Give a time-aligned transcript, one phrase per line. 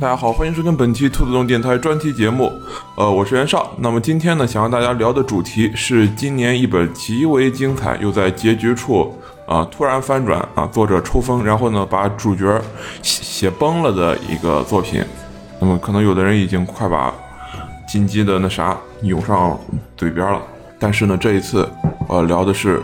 [0.00, 2.50] 大家好，欢迎收听本期兔子洞电台专题节目。
[2.96, 3.70] 呃，我是袁绍。
[3.80, 9.14] 那么今天呢，想和大家聊的主题是今年一本极为精彩又在结局处
[9.46, 12.58] 啊突然翻转啊，作者抽风，然后呢把主角
[13.02, 15.04] 写写崩了的一个作品。
[15.60, 17.12] 那么可能有的人已经快把
[17.86, 19.60] 金鸡的那啥涌上
[19.98, 20.40] 嘴边了，
[20.78, 21.68] 但是呢，这一次
[22.08, 22.80] 呃聊的是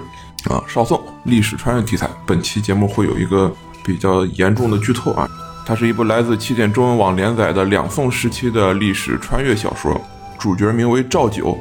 [0.50, 2.10] 啊少宋历史穿越题材。
[2.26, 3.50] 本期节目会有一个
[3.82, 5.26] 比较严重的剧透啊。
[5.66, 10.00] 它是一部来自起点中文网连载的两宋时期的历史穿越小说，
[10.38, 11.58] 主角名为赵九，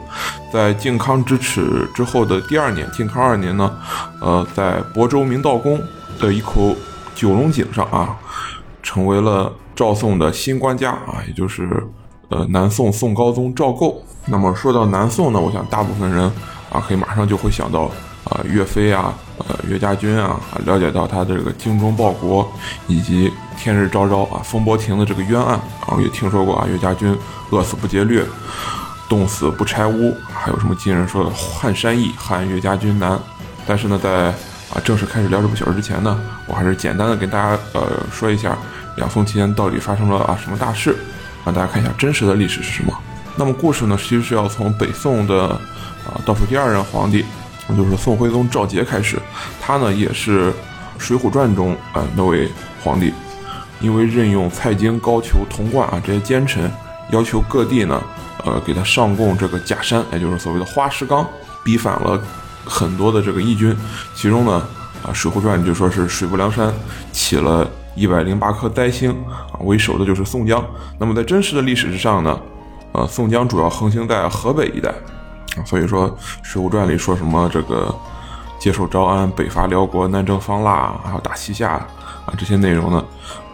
[0.54, 3.76] 在靖康之耻之后的第二年，靖康二年呢，
[4.22, 5.81] 呃，在亳州明道宫
[6.20, 6.75] 的一口
[7.16, 8.16] 九龙井上啊，
[8.84, 11.67] 成为了赵宋的新官家啊，也就是
[12.30, 14.03] 呃南宋宋高宗赵构。
[14.28, 16.31] 那么说到南宋呢，我想大部分人
[16.72, 17.90] 啊，可以马上就会想到。
[18.26, 22.52] 啊，岳飞啊，呃，岳家军啊，了解到他的这个精忠报国，
[22.88, 27.16] 以及天日昭昭啊，风波亭的这个冤案，然后也听说过啊，岳家军
[27.52, 28.26] 饿死不劫掠，
[29.08, 33.20] 冻死不拆屋，还有什么今人说的撼山易，撼岳家军难。
[33.68, 34.09] 但是呢，在
[34.73, 38.58] 啊正式开始聊这部小说之前呢，我还是简单的跟大家呃说一下
[38.96, 40.96] 两宋期间到底发生了啊什么大事，
[41.46, 42.92] 让大家看一下真实的历史是什么。
[43.36, 47.23] 那么故事呢，其实是要从北宋的啊倒数第二任皇帝。
[47.67, 49.17] 那就是宋徽宗赵佶开始，
[49.61, 50.52] 他呢也是
[50.97, 52.47] 《水浒传》中啊那位
[52.83, 53.11] 皇帝，
[53.80, 56.72] 因为任用蔡京、高俅、童贯啊这些奸臣，
[57.11, 58.02] 要求各地呢
[58.44, 61.25] 呃给他上供这个假山，也就是所谓的花石纲，
[61.63, 62.22] 逼反了
[62.63, 63.75] 很多的这个义军，
[64.13, 64.53] 其中呢
[65.03, 66.72] 啊《水浒传》就说是水泊梁山
[67.11, 69.09] 起了一百零八颗灾星
[69.51, 70.63] 啊，为首的就是宋江。
[71.00, 72.40] 那么在真实的历史之上呢，
[72.91, 74.94] 呃宋江主要横行在河北一带。
[75.63, 76.09] 所以说，
[76.41, 77.93] 《水浒传》里说什么这个
[78.59, 83.03] 接受招安、北伐辽国、南征方腊，还有打西夏啊这些内容呢，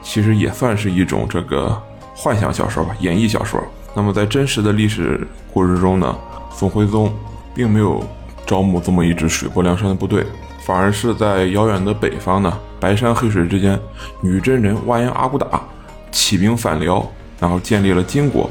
[0.02, 1.80] 其实也算是一种这个
[2.16, 3.62] 幻想小说吧，演绎小说。
[3.94, 6.16] 那么在真实的历史故事中呢，
[6.50, 7.14] 宋徽宗
[7.54, 8.02] 并没有
[8.46, 10.26] 招募这么一支水泊梁山的部队，
[10.66, 13.78] 反而是在遥远的北方呢，白山黑水之间，
[14.22, 15.62] 女真人完颜阿骨打
[16.10, 17.06] 起兵反辽，
[17.40, 18.50] 然后建立了金国。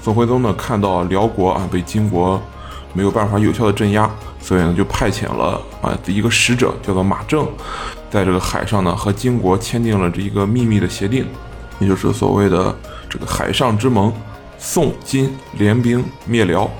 [0.00, 1.52] 宋徽宗呢，看到辽国。
[1.52, 2.40] 啊被金国。
[2.94, 4.08] 没有办法有效的镇压，
[4.40, 7.46] 所以呢就派遣了啊一个使者叫做马正，
[8.08, 11.26] 在这个海上呢和金国签订了这一个秘密的协定，
[11.80, 12.74] 也就是所谓的
[13.10, 14.12] 这个海上之盟。
[14.56, 16.70] 宋金联兵灭辽，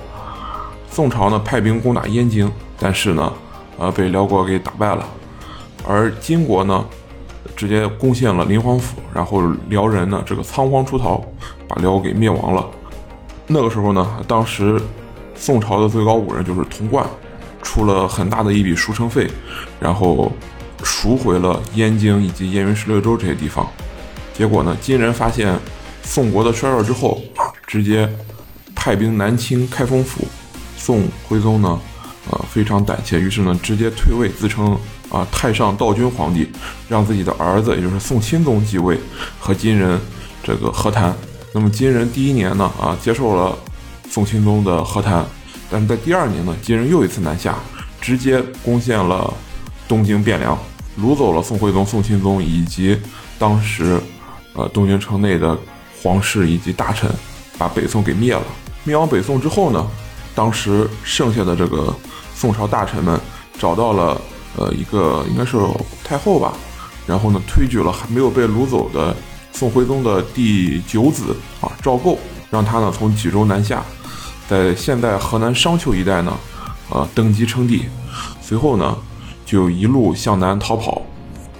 [0.88, 3.32] 宋朝呢派兵攻打燕京，但是呢
[3.76, 5.04] 呃被辽国给打败了，
[5.86, 6.82] 而金国呢
[7.56, 11.20] 直接攻陷了林皇府，然后辽人呢这个仓皇出逃，
[11.66, 12.64] 把辽给灭亡了。
[13.48, 14.80] 那个时候呢，当时。
[15.36, 17.06] 宋朝的最高武人就是童贯，
[17.62, 19.28] 出了很大的一笔赎城费，
[19.80, 20.32] 然后
[20.82, 23.66] 赎回了燕京以及燕云十六州这些地方。
[24.32, 25.58] 结果呢，金人发现
[26.02, 27.20] 宋国的衰弱之后，
[27.66, 28.08] 直接
[28.74, 30.26] 派兵南侵开封府。
[30.76, 31.78] 宋徽宗呢，
[32.30, 34.78] 呃，非常胆怯，于是呢，直接退位，自称
[35.10, 36.48] 啊太上道君皇帝，
[36.88, 38.98] 让自己的儿子，也就是宋钦宗继位，
[39.38, 40.00] 和金人
[40.42, 41.14] 这个和谈。
[41.52, 43.56] 那么金人第一年呢，啊，接受了。
[44.14, 45.26] 宋钦宗的和谈，
[45.68, 47.56] 但是在第二年呢，金人又一次南下，
[48.00, 49.34] 直接攻陷了
[49.88, 50.56] 东京汴梁，
[51.00, 52.96] 掳走了宋徽宗、宋钦宗以及
[53.40, 54.00] 当时
[54.52, 55.58] 呃东京城内的
[56.00, 57.10] 皇室以及大臣，
[57.58, 58.44] 把北宋给灭了。
[58.84, 59.84] 灭亡北宋之后呢，
[60.32, 61.92] 当时剩下的这个
[62.36, 63.20] 宋朝大臣们
[63.58, 64.20] 找到了
[64.56, 65.56] 呃一个应该是
[66.04, 66.52] 太后吧，
[67.04, 69.12] 然后呢推举了还没有被掳走的
[69.50, 72.16] 宋徽宗的第九子啊赵构。
[72.50, 73.82] 让他呢从济州南下，
[74.48, 76.32] 在现在河南商丘一带呢，
[76.90, 77.84] 呃登基称帝，
[78.40, 78.96] 随后呢
[79.44, 81.02] 就一路向南逃跑。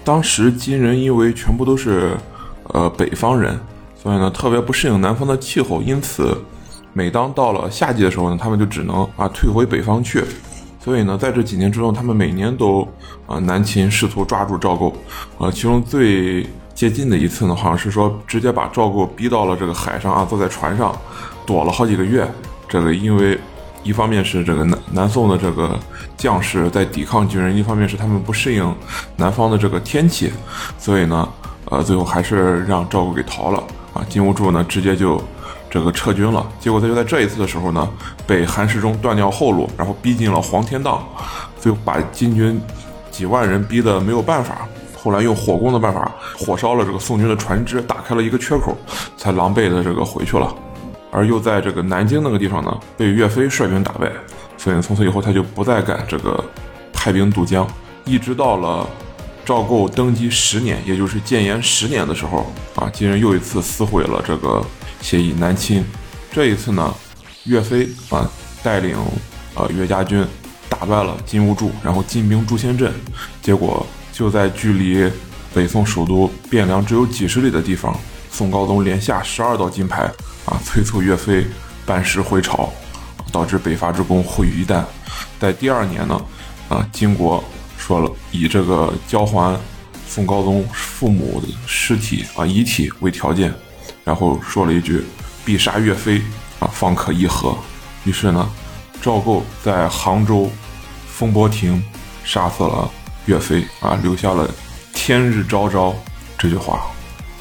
[0.04, 2.16] 当时金人因为全部都是
[2.68, 3.58] 呃北方人，
[4.00, 6.36] 所以呢特别不适应南方的气候，因此
[6.92, 10.24] 每当到了夏季的时候呢，他们就只能啊退回北方去。
[10.78, 12.86] 所以呢在这几年之中，他们每年都
[13.26, 14.94] 啊南侵，试图抓住赵构，
[15.38, 16.46] 呃其中最。
[16.74, 20.92] 接近的一次呢，好像是说直接把赵构逼到了这个海上啊，坐在船上
[21.46, 22.28] 躲了好几个月。
[22.74, 23.38] 这个因为
[23.84, 25.78] 一方面是这个南南宋的这个
[26.16, 28.74] 将士在抵抗金人，一方面是他们不适应
[29.14, 30.32] 南方的这个天气，
[30.76, 31.28] 所以呢，
[31.66, 33.62] 呃，最后还是让赵构给逃了
[33.92, 34.04] 啊。
[34.08, 35.22] 金兀术呢，直接就
[35.70, 36.44] 这个撤军了。
[36.58, 37.88] 结果他就在这一次的时候呢，
[38.26, 41.00] 被韩世忠断掉后路，然后逼进了黄天荡，
[41.60, 42.60] 最后把金军
[43.08, 44.66] 几万人逼得没有办法。
[45.00, 48.76] 后来用火攻的办法火烧了这个宋军的船只，打开了一个缺口，
[49.16, 50.52] 才狼狈的这个回去了。
[51.14, 54.10] 而又在这个南京那个地方呢，被岳飞率兵打败，
[54.58, 56.44] 所以从此以后他就不再敢这个
[56.92, 57.64] 派兵渡江。
[58.04, 58.84] 一直到了
[59.44, 64.60] 赵构登基十年，也就是建炎十年的时候啊，金人又一次撕毁了这个
[65.00, 65.84] 协议南侵。
[66.32, 66.92] 这一次呢，
[67.44, 68.28] 岳飞啊
[68.62, 68.96] 带领
[69.54, 70.26] 呃岳家军
[70.68, 72.92] 打败了金兀术，然后进兵朱仙镇，
[73.40, 75.08] 结果就在距离
[75.54, 77.96] 北宋首都汴梁只有几十里的地方，
[78.32, 80.10] 宋高宗连下十二道金牌
[80.44, 81.46] 啊，催促岳飞
[81.86, 82.72] 班师回朝，
[83.32, 84.84] 导致北伐之功毁于一旦。
[85.38, 86.20] 在第二年呢，
[86.68, 87.42] 啊，金国。
[87.76, 89.60] 说了，以这个交还
[90.08, 93.52] 宋高宗父母的尸体啊遗体为条件，
[94.02, 95.04] 然后说了一句
[95.44, 96.22] 必杀岳飞
[96.60, 97.54] 啊方可议和。
[98.04, 98.50] 于是呢，
[99.02, 100.50] 赵构在杭州
[101.06, 101.84] 风波亭
[102.24, 102.90] 杀死了
[103.26, 104.48] 岳飞啊，留下了
[104.94, 105.94] “天日昭昭”
[106.38, 106.86] 这句话，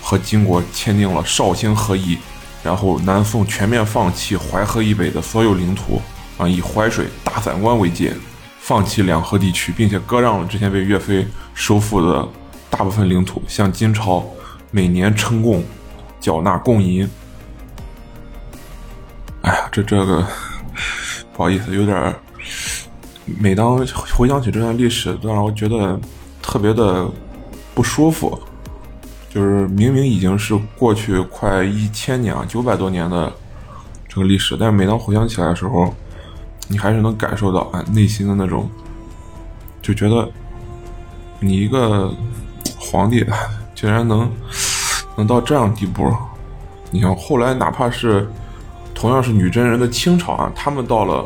[0.01, 2.17] 和金国签订了绍兴和议，
[2.63, 6.01] 然后南宋全面放弃淮河以北的所有领土
[6.38, 8.13] 啊，以淮水大散关为界。
[8.60, 12.25] 放弃两河地区，并且割让了之前被岳飞收复的
[12.69, 14.25] 大部分领土，向金朝
[14.71, 15.62] 每年称贡，
[16.18, 17.06] 缴纳贡银。
[19.42, 20.25] 哎呀，这这个
[21.33, 22.16] 不好意思，有点
[23.25, 23.75] 每当
[24.16, 26.00] 回想起这段历史，都让我觉得
[26.42, 27.06] 特别的
[27.75, 28.42] 不舒服。
[29.33, 33.31] 就是明明已经是过去快一千年啊，九百多年的
[34.07, 35.94] 这个历史，但是每当回想起来的时候。
[36.69, 38.69] 你还是能感受到啊内心的那种，
[39.81, 40.31] 就觉得
[41.41, 42.09] 你一个
[42.80, 43.24] 皇帝
[43.75, 44.31] 竟然能
[45.18, 46.09] 能到这样地步。
[46.89, 48.25] 你像后来哪怕是
[48.95, 51.25] 同样是女真人的清朝啊，他们到了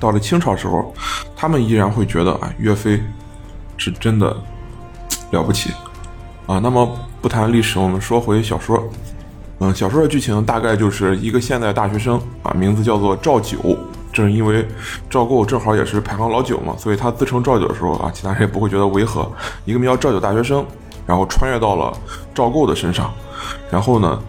[0.00, 0.92] 到了清朝时候，
[1.36, 2.98] 他们依然会觉得啊岳飞
[3.76, 4.34] 是 真的
[5.32, 5.70] 了不起
[6.46, 6.58] 啊。
[6.58, 8.82] 那么不谈历史，我们说回小说。
[9.60, 13.56] 嗯，小说的剧情大概就是一个现代大学生啊，名字叫做赵九。
[14.12, 14.66] 正是因为
[15.08, 19.30] 赵构正好也是排行老九嘛，所以他自称赵九的时候啊，其他人也不会觉得违和。
[19.64, 20.66] 一个名叫赵九大学生，
[21.06, 21.96] 然后穿越到了
[22.34, 23.10] 赵构的身上，
[23.70, 24.20] 然后呢，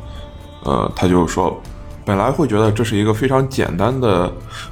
[0.64, 1.60] 呃，他就说，
[2.06, 4.32] 本来会觉得这是一个非常简单的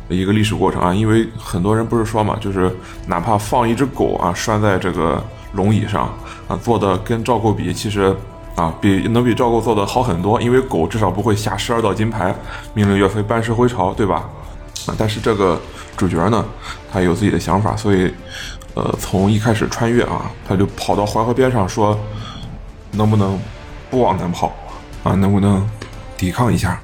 [0.09, 2.71] 一个历史过程啊，因为很多人不是说嘛，就是
[3.07, 5.21] 哪怕放一只狗啊拴在这个
[5.53, 6.13] 龙椅上
[6.47, 8.15] 啊，做的跟赵构比，其实
[8.55, 12.33] 啊比能比赵构做的好很多，因为狗至少不会下十二道金牌，
[12.73, 14.29] 命令岳飞班师回朝，对吧？
[14.87, 15.61] 啊，但是这个
[15.95, 16.43] 主角呢，
[16.91, 18.11] 他有自己的想法，所以，
[18.73, 21.95] 呃，从一开始穿越啊，他就跑到淮河边上说，
[22.91, 23.39] 能不能
[23.89, 24.51] 不往南跑
[25.03, 25.13] 啊？
[25.13, 25.69] 能不能
[26.17, 26.79] 抵抗一下？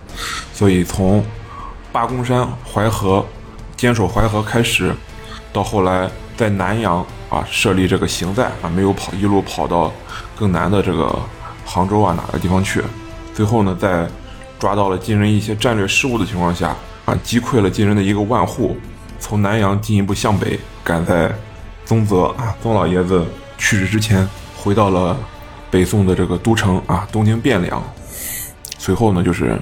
[0.54, 1.24] 所以从
[1.92, 3.26] 八公山淮河
[3.76, 4.94] 坚守淮河开始，
[5.52, 9.92] 到后来在南阳啊设立这个行在啊，没有跑一路跑到
[10.38, 11.18] 更南的这个
[11.66, 12.82] 杭州啊哪个地方去？
[13.34, 14.08] 最后呢，在
[14.58, 16.76] 抓到了金人一些战略失误的情况下。
[17.06, 18.76] 啊，击溃了金人的一个万户，
[19.18, 21.34] 从南阳进一步向北，赶在
[21.86, 23.26] 宗泽啊宗老爷子
[23.58, 24.28] 去世之前，
[24.58, 25.18] 回到了
[25.72, 27.82] 北宋的这个都城啊东京汴梁。
[28.78, 29.58] 随后呢，就是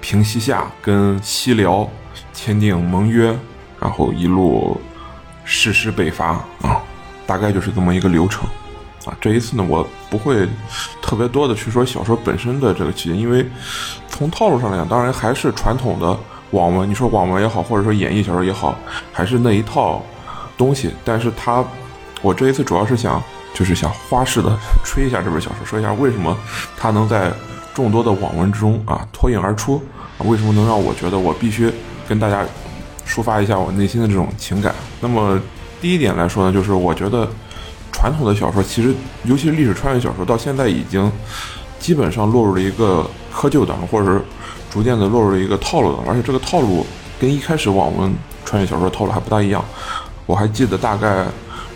[0.00, 1.88] 平西夏跟西辽
[2.32, 3.32] 签订盟约，
[3.78, 4.80] 然后一路
[5.44, 6.30] 誓师北伐
[6.62, 6.82] 啊，
[7.26, 8.44] 大概就是这么一个流程
[9.04, 9.16] 啊。
[9.20, 10.48] 这一次呢，我不会
[11.00, 13.46] 特别多的去说小说本身的这个情节，因为
[14.08, 16.18] 从套路上来讲，当然还是传统的。
[16.52, 18.78] 网文，你说网文也好，或者说演绎小说也好，
[19.10, 20.04] 还是那一套
[20.54, 20.90] 东西。
[21.02, 21.64] 但是它，
[22.20, 23.22] 我这一次主要是想，
[23.54, 26.36] 就是想花式的吹一下这本小说，说一下为什么
[26.76, 27.32] 它能在
[27.72, 29.82] 众多的网文之中啊脱颖而出，
[30.18, 31.72] 为什么能让我觉得我必须
[32.06, 32.44] 跟大家
[33.06, 34.74] 抒发一下我内心的这种情感。
[35.00, 35.40] 那么
[35.82, 37.28] 第一点来说呢，就是我觉得
[37.92, 41.12] 传统的小说，其实尤其是历史穿越小说，到现在已经
[41.78, 44.22] 基本上落入了一个窠臼档，或者是。
[44.72, 46.86] 逐渐的落入了一个套路当中，而且这个套路
[47.20, 48.10] 跟一开始网文
[48.42, 49.62] 穿越小说套路还不大一样。
[50.24, 51.26] 我还记得大概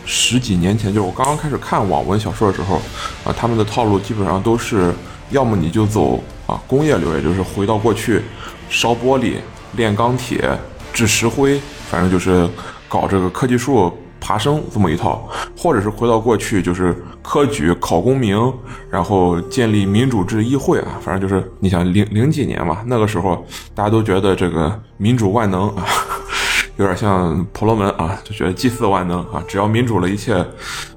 [0.07, 2.77] 十几年前，就是我刚刚开始看网文小说的时候，
[3.23, 4.95] 啊，他们的套路基本上都是
[5.29, 8.23] 要么你就走啊工业流，也就是回到过去
[8.71, 9.35] 烧玻璃、
[9.73, 10.59] 炼钢铁、
[10.95, 11.61] 制石灰，
[11.91, 12.49] 反正就是
[12.97, 13.93] 搞这个科技树。
[14.19, 18.53] 爬升这么一套，或者是回到过去，就是科举考功名，
[18.91, 25.85] 然后建立民主制议会啊，反正就是你想零零几年嘛，那个时候大家都觉得这个民主万能啊，
[26.77, 30.45] 有点像婆罗门啊，就觉得祭祀万能啊，只要民主了，一切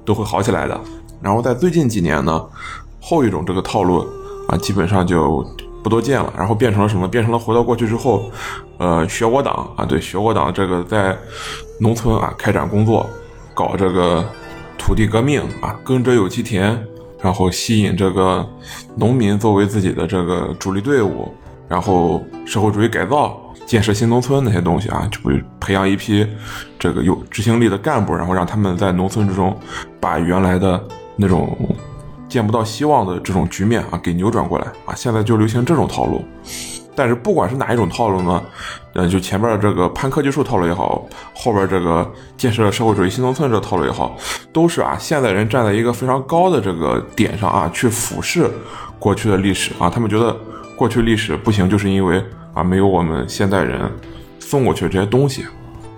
[0.04, 0.80] 都会好起来的。
[1.20, 2.42] 然后在最近几年呢，
[3.00, 4.04] 后一种这个套路
[4.48, 5.46] 啊，基本上就。
[5.82, 7.08] 不多见了，然后变成了什么？
[7.08, 8.30] 变成了回到过去之后，
[8.76, 11.16] 呃，学我党啊，对，学我党这个在
[11.80, 13.08] 农村啊开展工作，
[13.54, 14.24] 搞这个
[14.78, 16.78] 土地革命啊，耕者有其田，
[17.20, 18.48] 然后吸引这个
[18.94, 21.34] 农民作为自己的这个主力队伍，
[21.68, 26.26] 然后社会主义改造，建设新农村那些东西啊，就会培养一批
[26.78, 29.58] 这个有执行力的干部，然后让他们在农村之中
[29.98, 30.80] 把原来的。
[31.22, 31.54] 那种
[32.30, 36.24] 见不到希望的这种局面啊给扭转过来啊，现在就流行这种套路。
[36.96, 38.42] 但是不管是哪一种套路呢，
[38.92, 44.16] 呃，就前边的这个攀科技树套路也好，后边这个建设社会主义新农村这套路也好，
[44.52, 48.50] 都是啊现代人站在一个非常高的这个点上啊去俯视
[48.98, 50.36] 过去的历史啊，他们觉得
[50.74, 52.20] 过去历史不行，就是因为
[52.52, 53.88] 啊没有我们现代人
[54.40, 55.44] 送过去这些东西。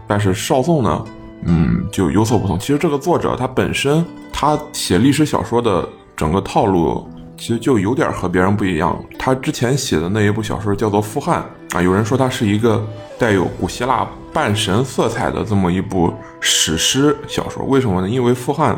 [0.06, 1.04] 但是少宋呢，
[1.46, 2.58] 嗯，就有所不同。
[2.58, 7.08] 其实这个作者他本身他写历史小说的整个套路。
[7.42, 8.96] 其实就有点和别人不一样。
[9.18, 11.44] 他之前写的那一部小说叫做《富汉》
[11.76, 12.86] 啊，有人说它是一个
[13.18, 17.64] 带有古希腊半神色彩的这么一部史诗小说。
[17.64, 18.08] 为什么呢？
[18.08, 18.76] 因为《富汉》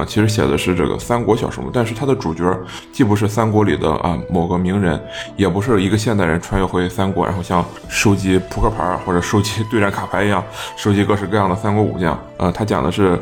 [0.00, 2.44] 啊，其实写的是这个三国小说嘛，但是它的主角
[2.92, 5.02] 既不是三国里的啊某个名人，
[5.36, 10.40] 也不是一个现代人穿越回三国，然后像收集扑克牌或者收集对战卡牌一样
[10.76, 12.16] 收集各式各样的三国武将。
[12.36, 13.20] 呃，他讲的是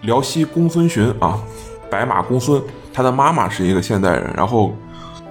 [0.00, 1.38] 辽西公孙寻啊，
[1.88, 2.60] 白马公孙。
[2.94, 4.72] 他的妈妈是一个现代人，然后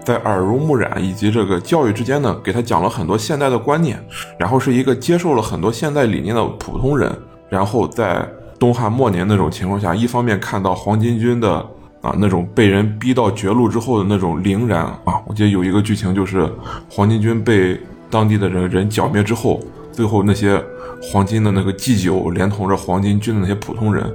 [0.03, 3.97] 在耳濡目染以及这个教育之间呢，给他讲了很多现代的观念，
[4.37, 7.09] 然后是一个接受了很多现代理念的普通人，
[7.49, 8.29] 然后在
[8.59, 11.65] 东汉末年那种情况下，一方面看到黄巾军的
[12.01, 16.45] 啊那种被人逼到绝路之后的那种凛然啊，我记得有一个剧情就是
[16.91, 17.79] 黄巾军被
[18.09, 19.61] 当地的人人剿灭之后，
[19.93, 20.61] 最后那些
[21.01, 24.05] 黄巾的那个祭酒，连同着黄巾军的那些普通人，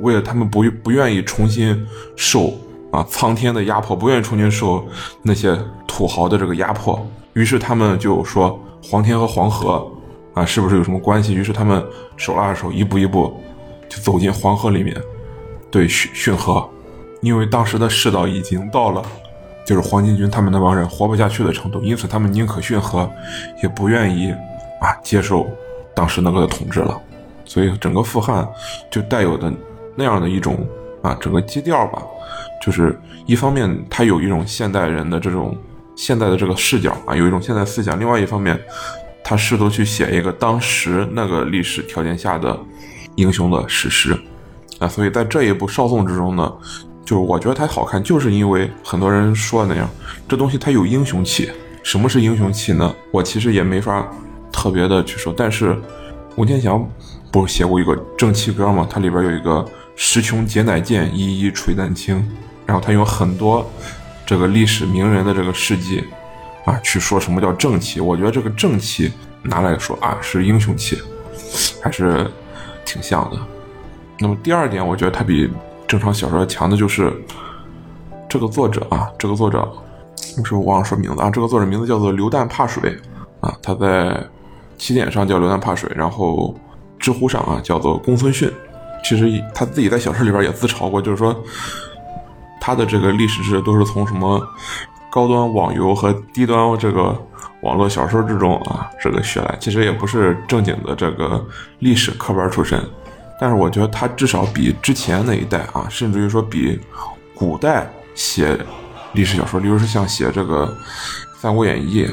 [0.00, 1.84] 为了他们不不愿意重新
[2.14, 2.52] 受。
[2.94, 4.86] 啊，苍天的压迫，不愿意重新受
[5.20, 9.84] 那些土豪的这个压迫，于是他们就说黄天和黄河
[10.32, 11.34] 啊，是不是有什么关系？
[11.34, 11.84] 于是他们
[12.16, 13.34] 手拉着手，一步一步
[13.88, 14.96] 就走进黄河里面，
[15.72, 16.68] 对殉殉河，
[17.20, 19.02] 因为当时的世道已经到了，
[19.66, 23.10] 就是黄巾军他们那帮人活不下去的程度，因此他们宁可殉河，
[23.60, 24.30] 也不愿意
[24.80, 25.48] 啊接受
[25.96, 26.96] 当时那个统治了，
[27.44, 28.48] 所以整个富汉
[28.88, 29.52] 就带有的
[29.96, 30.64] 那样的一种
[31.04, 32.02] 啊整个基调吧。
[32.64, 35.56] 就是一方面，他有一种现代人的这种
[35.94, 38.58] 现代的这个视角啊，有一种现代思想；另外一方面，
[39.22, 42.58] 他试图去写一个当时那个历史条件下的
[43.16, 44.18] 英雄的史诗
[44.78, 44.88] 啊。
[44.88, 46.50] 所以在这一部《少宋》之中呢，
[47.04, 49.86] 就是我觉得它好看，就是因为很多人说的那样，
[50.26, 51.50] 这东西它有英雄气。
[51.82, 52.94] 什么是英雄气呢？
[53.10, 54.10] 我其实也没法
[54.50, 55.34] 特别的去说。
[55.36, 55.76] 但是
[56.34, 56.82] 吴天祥
[57.30, 58.88] 不是写过一个《正气歌》吗？
[58.88, 59.62] 它里边有一个
[59.96, 62.26] “时穷节乃见，一一垂丹青”。
[62.66, 63.70] 然后他用很多
[64.24, 66.02] 这个历史名人的这个事迹
[66.64, 68.00] 啊，去说什么叫正气。
[68.00, 70.98] 我觉得这个正气拿来说啊，是英雄气，
[71.82, 72.26] 还是
[72.86, 73.36] 挺像的。
[74.18, 75.50] 那么第二点，我觉得他比
[75.86, 77.12] 正常小说强的就是
[78.28, 79.70] 这个作者啊，这个作者
[80.38, 82.98] 我是忘了说名字啊，这个作者名字叫做刘旦怕水
[83.40, 84.26] 啊，他在
[84.78, 86.58] 起点上叫刘旦怕水，然后
[86.98, 88.50] 知乎上啊叫做公孙训。
[89.04, 91.44] 其实他自己在小说里边也自嘲过，就是说。
[92.66, 94.40] 他的这个历史志都是从什么
[95.10, 97.14] 高端网游和低端这个
[97.60, 101.44] 网络小说之中啊，这个学来，其实也不是正经的这个
[101.80, 102.82] 历史课本出身，
[103.38, 106.80] 但是我觉得他至少比之前那一代啊，甚至于说比
[107.34, 108.58] 古代写
[109.12, 110.66] 历史小说，例如是像写这个
[111.38, 112.06] 《三国演义》。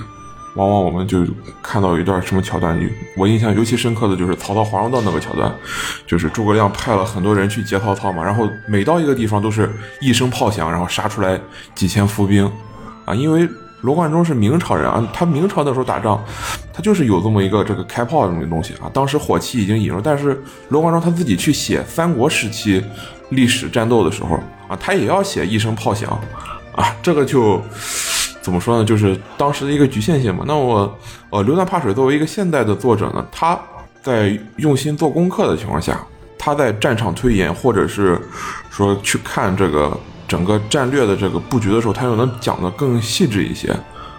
[0.56, 1.26] 往往我们就
[1.64, 2.78] 看到一段什么桥段，
[3.16, 5.50] 我印象尤其深刻的就是曹操华容道那个桥段，
[6.06, 11.40] 就是诸葛亮派了很多人去劫曹操嘛，然后每到一个地方都是一声炮响，然后杀出来
[11.74, 12.52] 几千伏兵，
[13.06, 13.48] 啊，因为
[13.80, 16.22] 罗贯中是明朝人啊，他明朝的时候打仗，
[16.74, 22.84] 他就是有这么一个这个开炮这么东西啊，当时火器已经引入，但是罗贯中他自己去写三国时期
[23.30, 24.36] 历史战斗的时候
[24.68, 26.10] 啊，他也要写一声炮响，
[26.76, 27.62] 啊，这个就。
[28.42, 28.84] 怎么说呢？
[28.84, 30.44] 就是当时的一个局限性嘛。
[30.48, 30.92] 那我，
[31.30, 33.58] 呃，刘旦怕水作为一个现代的作者呢，他
[34.02, 36.04] 在用心做功课的情况下，
[36.40, 38.20] 他在战场推演或者是
[38.72, 39.96] 说去看这个
[40.28, 43.70] 整个战略的这个布局的时候，他又能讲得更细致一些。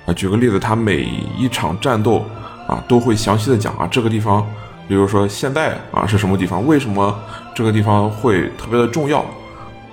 [0.06, 2.24] 啊，举个例子，他每一场战斗
[2.68, 4.46] 啊都会详细的讲啊，这个地方，
[4.86, 7.12] 比如说现在啊是什么地方，为什么
[7.56, 9.24] 这个地方会特别的重要。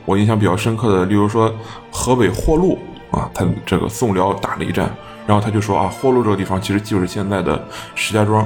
[0.06, 1.52] 我印象比较深刻的，例如说
[1.92, 2.78] 河北霍路。
[3.12, 4.90] 啊，他这个宋辽打了一战，
[5.26, 7.60] 然后他就说啊，霍路这个地方其实就是现在的
[7.96, 8.46] 石家庄，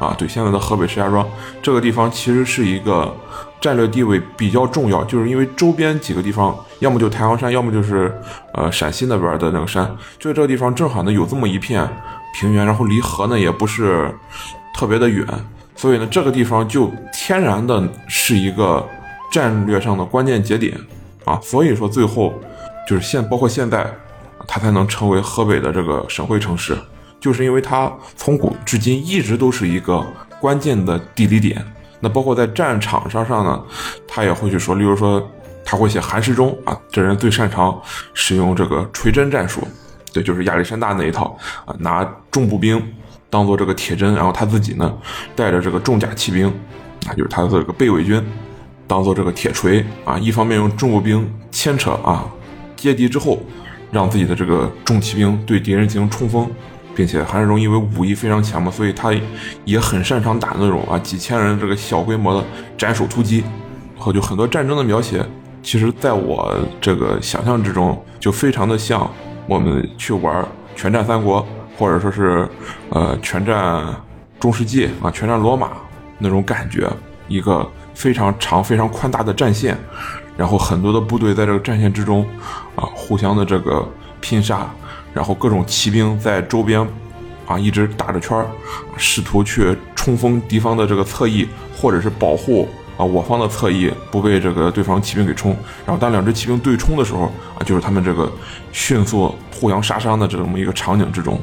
[0.00, 1.24] 啊，对，现在的河北石家庄
[1.62, 3.14] 这个地方其实是一个
[3.60, 8.12] 战略地位比较重要，就是因为周边几个地方，要么就太行山，要么就是
[8.54, 9.86] 呃陕西那边的那个山，
[10.18, 11.88] 就这个地方正好呢有这么一片
[12.34, 14.12] 平原，然后离河呢也不是
[14.74, 15.24] 特别的远，
[15.76, 18.84] 所以呢这个地方就天然的是一个
[19.30, 20.76] 战略上的关键节点
[21.24, 22.34] 啊，所以说最后。
[22.88, 23.86] 就是现包括现在，
[24.46, 26.76] 它才能成为河北的这个省会城市，
[27.20, 30.04] 就是因为它从古至今一直都是一个
[30.40, 31.64] 关键的地理点。
[32.00, 33.62] 那包括在战场上上呢，
[34.08, 35.24] 他也会去说，例如说
[35.64, 37.80] 他会写韩世忠啊，这人最擅长
[38.12, 39.60] 使用这个锤针战术，
[40.12, 42.82] 对，就是亚历山大那一套啊，拿重步兵
[43.30, 44.92] 当做这个铁针，然后他自己呢
[45.36, 46.48] 带着这个重甲骑兵
[47.06, 48.20] 啊，就是他的这个背尾军，
[48.88, 52.26] 当做这个铁锤啊，一方面用重步兵牵扯啊
[52.82, 53.38] 接敌之后，
[53.90, 56.50] 让自己的这个重骑兵对敌人进行冲锋，
[56.94, 59.12] 并且韩世忠因为武艺非常强嘛，所以他
[59.64, 62.46] 也很擅长打那种啊几千人这个小规模的
[62.76, 63.38] 斩首突击，
[63.94, 65.24] 然后就很多战争的描写。
[65.62, 69.08] 其实，在我这个想象之中，就非常的像
[69.46, 70.42] 我们去玩
[70.74, 71.40] 《全战三国》，
[71.78, 72.48] 或者说是
[72.88, 73.86] 呃《全战
[74.40, 75.68] 中世纪》啊，《全战罗马》
[76.18, 76.90] 那种感觉，
[77.28, 79.78] 一个非常长、非常宽大的战线，
[80.36, 82.26] 然后很多的部队在这个战线之中
[82.74, 83.86] 啊，互相的这个
[84.20, 84.68] 拼杀，
[85.12, 86.86] 然后各种骑兵在周边
[87.46, 88.46] 啊一直打着圈儿，
[88.96, 92.68] 试图去冲锋敌方的这个侧翼，或者是保护。
[92.98, 97.22] 啊，我方的侧翼不被这个对方骑兵给冲，然后当两支骑兵对冲的时候，
[97.58, 98.30] 啊，就是他们这个
[98.70, 101.40] 迅速互相杀伤的这么一个场景之中，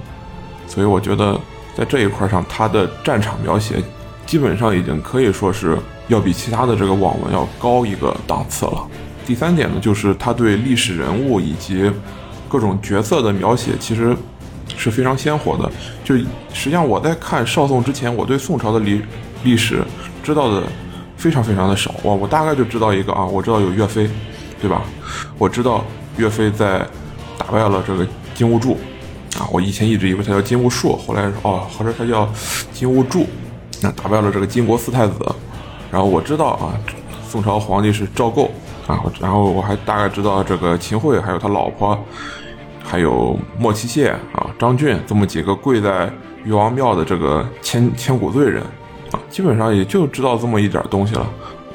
[0.68, 1.38] 所以我觉得
[1.76, 3.82] 在这一块上，他的战场描写
[4.28, 5.76] 基本上已经可以说是
[6.10, 8.86] 要比其他的这个网文要高一个档次了。
[9.26, 11.90] 第三点呢，就是他对历史人物以及
[12.50, 14.14] 各种角色的描写其实
[14.76, 15.72] 是非常鲜活的。
[16.04, 16.18] 就
[16.54, 19.02] 实际上我在看少宋之前，我对宋朝的历
[19.46, 19.82] 历史
[20.22, 20.64] 知道的。
[21.20, 22.16] 非常非常的少我！
[22.16, 24.10] 我大概就知道一个啊，我知道有岳飞，
[24.62, 24.84] 对吧？
[25.38, 25.84] 我知道
[26.16, 26.80] 岳飞在
[27.38, 28.78] 打败了这个金兀术
[29.38, 29.44] 啊。
[29.52, 32.26] 我以前一直以为他叫金兀术，后来哦，合着他叫
[32.72, 33.28] 金兀术。
[33.82, 35.14] 那打败了这个金国四太子，
[35.92, 36.74] 然后我知道啊，
[37.28, 38.52] 宋朝皇帝是赵构
[38.88, 39.02] 啊。
[39.20, 41.98] 然后我还大概知道这个秦桧，还有他老婆，
[42.84, 46.12] 还有莫奇谢啊、张俊这么几个跪在
[46.44, 48.64] 岳王庙的这个千千古罪人。
[49.12, 51.28] 啊，基本上也就知道这么一点东西了。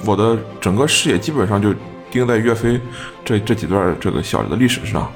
[0.07, 1.75] 我的整个视野基本上就
[2.11, 2.81] 盯在岳飞
[3.25, 5.11] 这这几段这个小的历史上，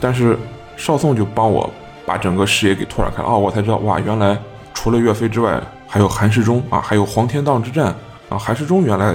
[0.00, 0.38] 但是
[0.78, 1.68] 少宋就帮我
[2.06, 4.38] 把整个视野给拓展开了啊，我才知道哇，原来
[4.72, 7.94] 除了岳飞之外，还有韩世忠啊，还有黄天荡之战
[8.32, 9.14] 啊，韩世忠原来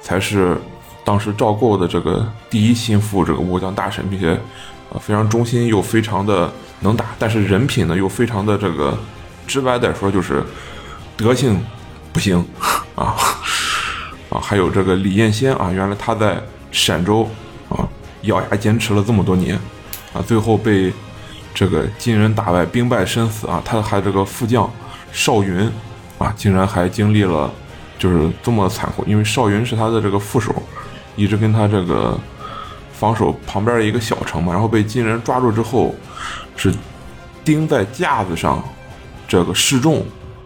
[0.00, 0.56] 才是
[1.04, 4.32] 当时赵构的这个第一心腹，这个武将大臣，并且
[4.90, 8.96] 啊非常忠心又非常的能打，但是人品呢又非常的这个
[9.46, 10.42] 直白点说就是。
[11.18, 11.58] 德行
[12.12, 12.44] 不行
[12.94, 13.16] 啊
[14.28, 14.38] 啊！
[14.38, 16.38] 还有这个李彦先啊，原来他在
[16.70, 17.26] 陕州
[17.70, 17.88] 啊，
[18.24, 19.58] 咬牙坚持了这么多年
[20.12, 20.92] 啊，最后被
[21.54, 23.62] 这个金人打败，兵败身死啊。
[23.64, 24.70] 他还这个副将
[25.10, 25.70] 邵云
[26.18, 27.50] 啊，竟然还经历了
[27.98, 30.54] 就是这么残酷，因为少云是他的这个副手，
[31.16, 32.18] 一直跟他这个
[32.92, 35.94] 防守旁边的一个小城嘛，然后被金人抓住之后
[36.56, 36.72] 是
[37.44, 38.62] 钉在架子上
[39.26, 40.04] 这个示众，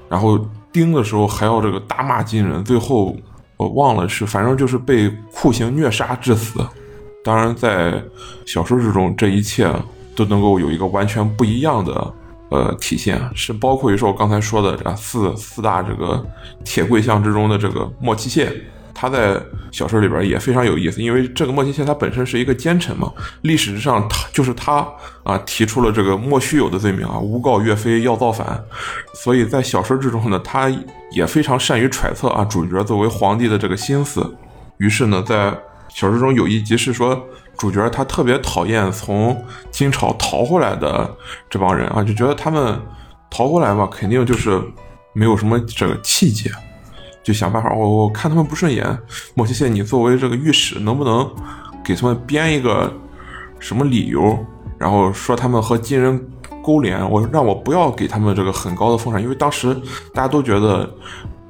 [0.08, 0.38] 然后。
[0.72, 3.12] 盯的时候还要这个大骂金人，最后
[3.56, 6.64] 我忘了是，反正就是被酷刑虐杀致死。
[7.24, 8.00] 当然，在
[8.46, 9.68] 小说之中，这一切
[10.14, 12.14] 都能够有一个完全不一样的
[12.50, 16.24] 呃体现，是包括于说我刚才说的这四四大这个
[16.64, 18.52] 铁贵相之中的这个莫七谢。
[18.92, 23.10] 他在小说里边也非常有意思，因为这个莫西切他本身是一个奸臣嘛，
[23.40, 24.86] 历史上他就是他
[25.22, 28.62] 啊提出了这个莫须有的罪名啊，诬告岳飞要造反，
[29.14, 30.70] 所以在小说之中呢，他
[31.12, 34.36] 也非常善于揣测啊主角作为皇帝的这个心思，
[34.76, 35.56] 于是呢，在
[35.88, 39.36] 小说中有一集是说主角他特别讨厌从
[39.70, 41.08] 金朝逃回来的
[41.48, 42.80] 这帮人啊，就觉得他们
[43.30, 44.60] 逃回来嘛，肯定就是
[45.12, 46.50] 没有什么这个气节。
[47.22, 48.98] 就想办法，我我看他们不顺眼，
[49.34, 51.30] 莫西谢，你作为这个御史，能不能
[51.84, 52.90] 给他们编一个
[53.58, 54.38] 什么理由，
[54.78, 56.18] 然后说他们和金人
[56.64, 59.74] 勾连，我让我不要给他们这个很高的封赏，因为当时
[60.14, 60.90] 大家都觉得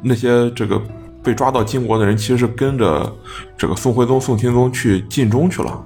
[0.02, 0.82] 那些这个
[1.22, 3.10] 被抓到金国的人其实是跟着
[3.56, 5.80] 这个宋徽宗、宋钦宗去尽忠去了，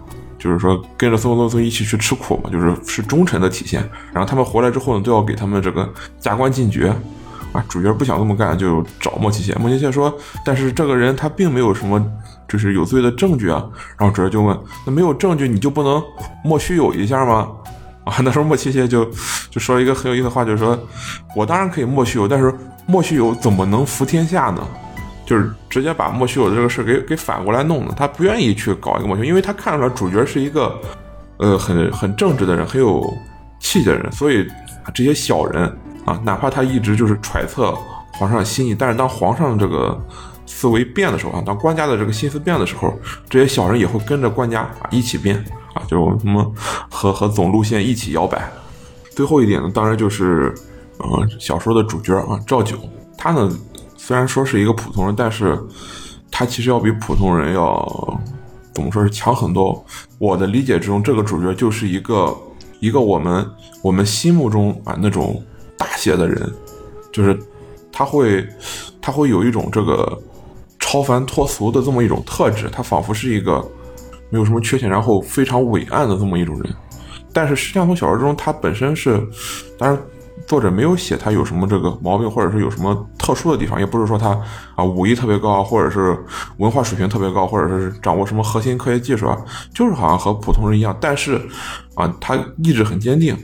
[0.45, 3.81] 就是说跟着宋徽宗一起去吃苦嘛，就是是忠臣的体现。
[4.13, 6.95] 然后他们回来之后呢，都要给他们这个加官进爵。
[7.55, 9.55] 啊，主角不想这么干，就找莫奇谢。
[9.55, 10.13] 莫奇谢说
[10.45, 12.05] ：“但是这个人他并没有什么，
[12.49, 13.65] 就是有罪的证据啊。”
[13.97, 16.03] 然后主角就问：“那没有证据，你就不能
[16.43, 17.49] 莫须有一下吗？”
[18.05, 19.09] 啊，那时候莫奇谢就
[19.51, 20.77] 就说了一个很有意思的话，就是说
[21.37, 22.53] ：“我当然可以莫须有，但是
[22.87, 24.67] 莫须有怎么能服天下呢？
[25.27, 27.95] 就是直接把莫须有的这个事给给反过来弄的。
[27.95, 30.79] 他不愿意去搞一个莫须，因为他看出来主角是一个
[31.39, 33.03] 呃很很正直的人，很有
[33.61, 34.47] 气节的人，所以
[34.95, 35.73] 这些小人。”
[36.05, 37.73] 啊，哪怕他一直就是揣测
[38.13, 39.99] 皇上心意，但是当皇上这个
[40.45, 42.93] 思维变的时候啊，当官家的这个心思变的时候，
[43.27, 46.53] 这些小人也会跟着官家啊一起变啊，就什么
[46.91, 48.47] 和和总路线一起摇摆。
[49.13, 50.55] 最后一点呢，当然就是，
[50.99, 52.77] 呃，小说的主角啊，赵九，
[53.17, 53.51] 他呢
[54.07, 55.59] 虽然说是一个普通人，但是
[56.31, 58.21] 他其实要比普通人要
[58.75, 59.83] 怎么说是强很多。
[60.19, 62.37] 我的理解之中，这个主角就是一个
[62.81, 63.43] 一个我们
[63.81, 65.43] 我们心目中啊那种
[65.79, 66.53] 大写的人，
[67.15, 67.35] 就是
[67.91, 68.47] 他会
[69.01, 70.21] 他会有一种这个
[70.79, 73.67] 超凡脱俗的这么一种特质，他仿佛是一个
[74.29, 76.75] 没有什么缺陷，然后非常伟岸的这么一种人。
[77.33, 79.19] 但是实际上从小说中，他本身是，
[79.79, 79.99] 当然。
[80.47, 84.39] 作者没有写他有什么这个毛病，或者是有什么特殊的地方，也不是说他
[84.75, 86.19] 啊武艺特别高，或者是
[86.59, 89.39] 文化水平特别高，或者是掌握什么核心科学技术啊，
[89.73, 90.95] 就是好像和普通人一样。
[91.01, 91.41] 但是
[91.95, 93.37] 啊，他意志很坚定，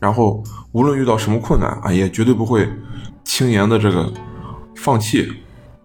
[0.00, 0.42] 然后
[0.72, 2.68] 无论遇到什么困难啊，也绝对不会
[3.24, 4.10] 轻言的这个
[4.76, 5.30] 放弃。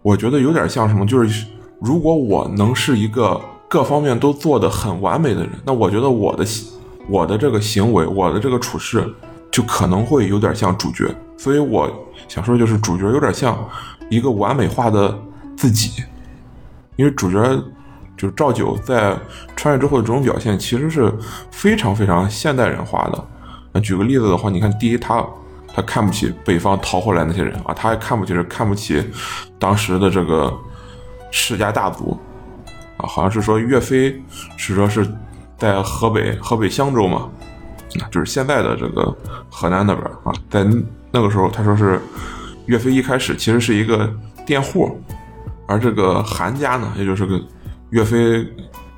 [0.01, 1.45] 我觉得有点像什么，就是
[1.81, 6.45] 如果我能是一个各方面都做得很完美的人，那我觉得我的
[7.09, 9.07] 我的这个行为，我的这个处事。
[9.51, 11.89] 就可能会有点像主角，所以我
[12.27, 13.57] 想说，就是主角有点像
[14.09, 15.17] 一个完美化的
[15.55, 16.03] 自己，
[16.95, 17.39] 因为主角
[18.15, 19.15] 就是赵九在
[19.55, 21.11] 穿越之后的这种表现，其实是
[21.51, 23.27] 非常非常现代人化的。
[23.71, 25.25] 那举个例子的话，你看，第一，他
[25.73, 29.03] 他看不起北方逃回来那些人啊，他还看不起是看不起
[29.57, 30.51] 当时的这个
[31.31, 32.17] 世家大族
[32.97, 34.21] 啊，好像是说岳飞
[34.55, 35.07] 是说是
[35.57, 37.29] 在河北河北襄州嘛。
[38.11, 39.15] 就是现在的这个
[39.49, 40.65] 河南那边啊，在
[41.11, 41.99] 那个时候，他说是
[42.65, 44.13] 岳飞一开始其实是一个
[44.45, 45.01] 佃户，
[45.67, 47.39] 而这个韩家呢，也就是个
[47.91, 48.45] 岳飞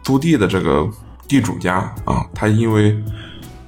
[0.01, 0.89] 租地的这个
[1.27, 1.75] 地主家
[2.05, 2.97] 啊，他因为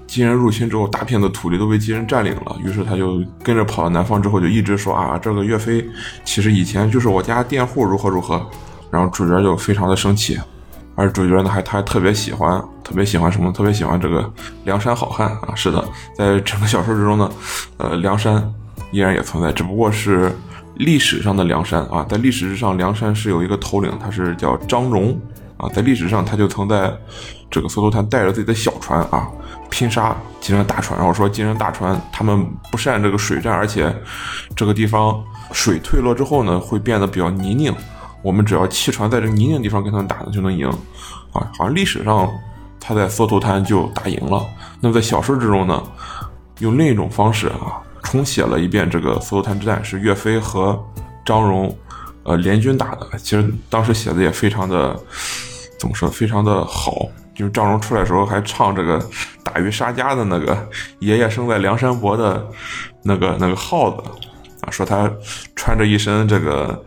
[0.07, 5.88] 金人入侵之后，大片的土地都被金人占领了，于是他就跟着跑到南方之后，就一直说啊，这个岳飞
[6.25, 8.45] 其实以前就是我家佃户，如何如何，
[8.89, 10.38] 然后主角就非常的生气。
[10.95, 13.51] 而主角呢，还他还特别喜欢，特别喜欢什么？
[13.51, 14.32] 特别喜欢这个
[14.65, 15.56] 梁山好汉啊！
[15.56, 15.84] 是的，
[16.15, 17.32] 在整个小说之中呢，
[17.77, 18.43] 呃，梁山
[18.91, 20.32] 依然也存在，只不过是
[20.75, 22.06] 历史上的梁山啊。
[22.10, 25.17] 在历史之上，梁山是有一个头领，他是叫张荣
[25.58, 25.69] 啊。
[25.69, 26.93] 在历史上，他就曾在
[27.49, 29.27] 这个梭头滩带着自己的小船啊，
[29.69, 33.95] 拼杀金人大船，然后说金人大船他们不善这个水战，而且
[34.56, 35.23] 这个地方
[35.54, 37.73] 水退落之后呢，会变得比较泥泞。
[38.21, 40.67] 我们只要弃船在这泥泞地方跟他们打呢，就能赢，
[41.34, 42.31] 啊，好像历史上
[42.79, 44.45] 他在缩头滩就打赢了。
[44.79, 45.81] 那么在小说之中呢，
[46.60, 50.79] 用另一种方式啊，重写了一遍这个缩头滩之战，是岳飞和
[51.25, 51.75] 张荣，
[52.23, 53.07] 呃，联军打的。
[53.17, 54.95] 其实当时写的也非常的，
[55.79, 57.07] 怎么说，非常的好。
[57.34, 59.03] 就是张荣出来的时候还唱这个
[59.43, 62.45] 打鱼杀家的那个“爷爷生在梁山伯”的
[63.01, 64.03] 那个那个号子，
[64.62, 65.12] 啊，说他
[65.55, 66.84] 穿着一身这个。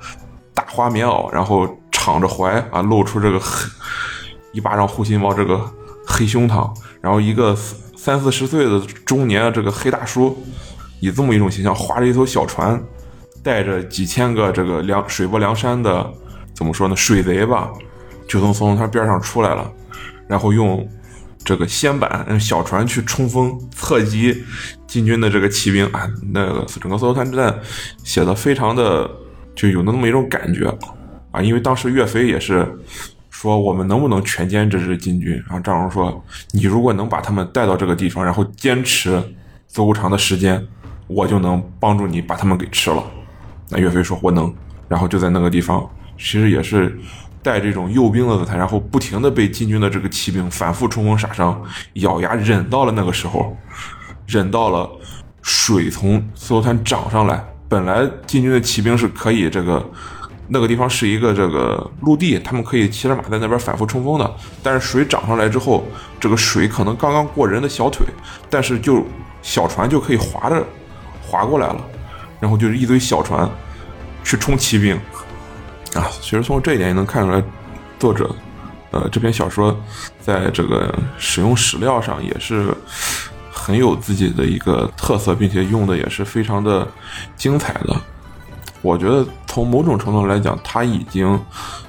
[0.55, 3.69] 大花棉袄，然后敞着怀啊，露出这个黑
[4.53, 5.61] 一巴掌护心毛，这个
[6.07, 7.57] 黑胸膛，然后一个
[7.97, 10.41] 三四十岁的中年这个黑大叔，
[11.01, 12.81] 以这么一种形象，划着一艘小船，
[13.43, 16.09] 带着几千个这个梁水泊梁山的
[16.55, 17.73] 怎么说呢，水贼吧，
[18.29, 19.69] 就从松龙滩边上出来了，
[20.29, 20.89] 然后用
[21.45, 24.45] 这个掀板用小船去冲锋，侧击
[24.87, 27.59] 金军的这个骑兵啊，那个整个松龙滩之战
[28.05, 29.11] 写的非常的。
[29.55, 30.69] 就有那么一种感觉，
[31.31, 32.67] 啊，因为当时岳飞也是
[33.31, 35.33] 说我们能不能全歼这支金军？
[35.49, 39.23] 然后张荣说，你如果能把他们带到这个地方，然后坚持
[39.69, 40.65] 足够长的时间，
[41.07, 43.05] 我就能帮助你把他们给吃了。
[43.69, 44.53] 那岳飞说我能，
[44.89, 46.99] 然后就在那个地方，其实也是
[47.43, 51.63] 带这种诱兵的姿态，然后不停的被金军的这个骑兵反复冲锋杀伤，
[51.95, 53.57] 咬牙忍到了那个时候，
[54.27, 54.91] 忍到了
[55.43, 57.45] 水从梭头滩涨上来。
[57.75, 59.85] 本来进军的骑兵是可以这个
[60.47, 64.37] 那个地方是一个这个陆地，他们可以骑着马在那边反复冲锋的。
[64.63, 65.85] 但是水涨上来之后，
[66.21, 68.07] 这个水可能刚刚过人的小腿，
[68.49, 69.05] 但是就
[69.43, 70.65] 小船就可以划着
[71.21, 71.85] 划过来了，
[72.39, 73.51] 然后就是一堆小船
[74.23, 74.95] 去冲骑兵
[75.95, 76.07] 啊。
[76.21, 77.43] 其实从这一点也能看出来，
[77.99, 78.33] 作者
[78.93, 79.77] 呃这篇小说
[80.21, 82.73] 在这个使用史料上也是。
[83.65, 86.87] 很有自己的一个特色，并且用的也是非常的
[87.35, 87.97] 精彩的。
[88.83, 91.41] 我觉得从某种程度来讲，他已经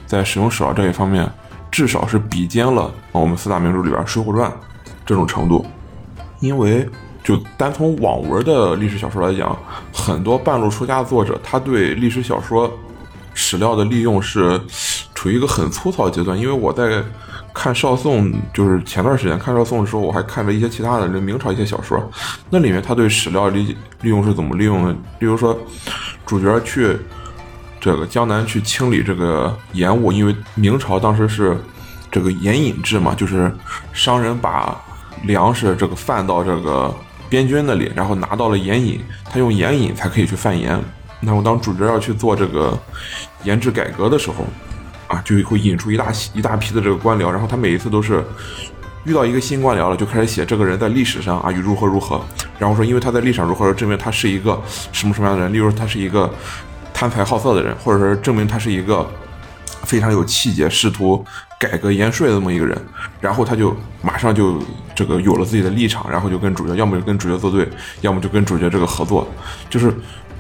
[0.05, 1.29] 在使用史料这一方面，
[1.69, 4.49] 至少是比肩了我们四大名著里边《水浒传》
[5.05, 5.65] 这种程度。
[6.39, 6.87] 因为
[7.21, 9.53] 就单从网文的历史小说来讲，
[9.91, 12.71] 很多半路出家作者，他对历史小说
[13.35, 14.59] 史料的利用是
[15.13, 16.35] 处于一个很粗糙的阶段。
[16.35, 17.03] 因为我在。
[17.57, 21.97] 看少宋，就是前段时间看少宋的时候，我还看了一些其他的这明朝一些小说，
[22.49, 24.93] 那里面他对史料利利用是怎么利用的？
[25.17, 25.57] 比如说，
[26.25, 26.97] 主角去
[27.79, 31.57] 这个江南去清理这个盐务，因为明朝当时是
[32.11, 33.49] 这个盐引制嘛，就是
[33.93, 34.77] 商人把
[35.23, 36.93] 粮食这个贩到这个
[37.29, 38.99] 边军那里，然后拿到了盐引，
[39.31, 40.77] 他用盐引才可以去贩盐。
[41.25, 42.77] 那么当主角要去做这个
[43.43, 44.45] 研制改革的时候，
[45.07, 48.23] 啊，就会引出一大一大批的这个官僚，然后他每一次都是
[49.03, 52.21] 遇到一个新官僚了，就开始写这个人在历史上啊与如何如何，
[52.57, 54.61] 然后说因为他在历史上如何证明他是一个
[54.91, 56.31] 什么什么样的人，例如他是一个
[56.93, 59.07] 贪财好色的人，或者说证明他是一个
[59.83, 61.23] 非常有气节、试图
[61.59, 62.75] 改革盐税的这么一个人，
[63.21, 64.59] 然后他就马上就
[64.95, 67.67] 这个有了自己的立场，然后就跟主角要么就跟主角作对，
[68.01, 69.27] 要么就跟主角这个合作，
[69.69, 69.93] 就是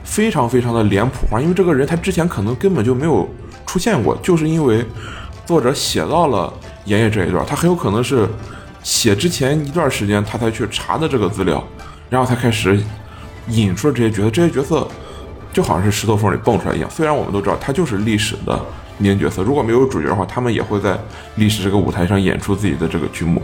[0.05, 3.27] 非常非常的脸谱化，因为这个人他之前可能根本就没有
[3.65, 4.85] 出现过，就是因为
[5.45, 6.53] 作者写到了
[6.85, 8.25] 爷爷这一段，他很有可能是
[8.83, 11.61] 写之前一段时间他才去查的这个资料，
[12.09, 12.79] 然后才开始
[13.49, 14.87] 引出了这些角色，这些角色
[15.51, 16.89] 就好像是石头缝里蹦出来一样。
[16.89, 18.59] 虽然我们都知道他就是历史的
[18.97, 20.97] 名角色，如果没有主角的话，他们也会在
[21.35, 23.41] 历史这个舞台上演出自己的这个剧目，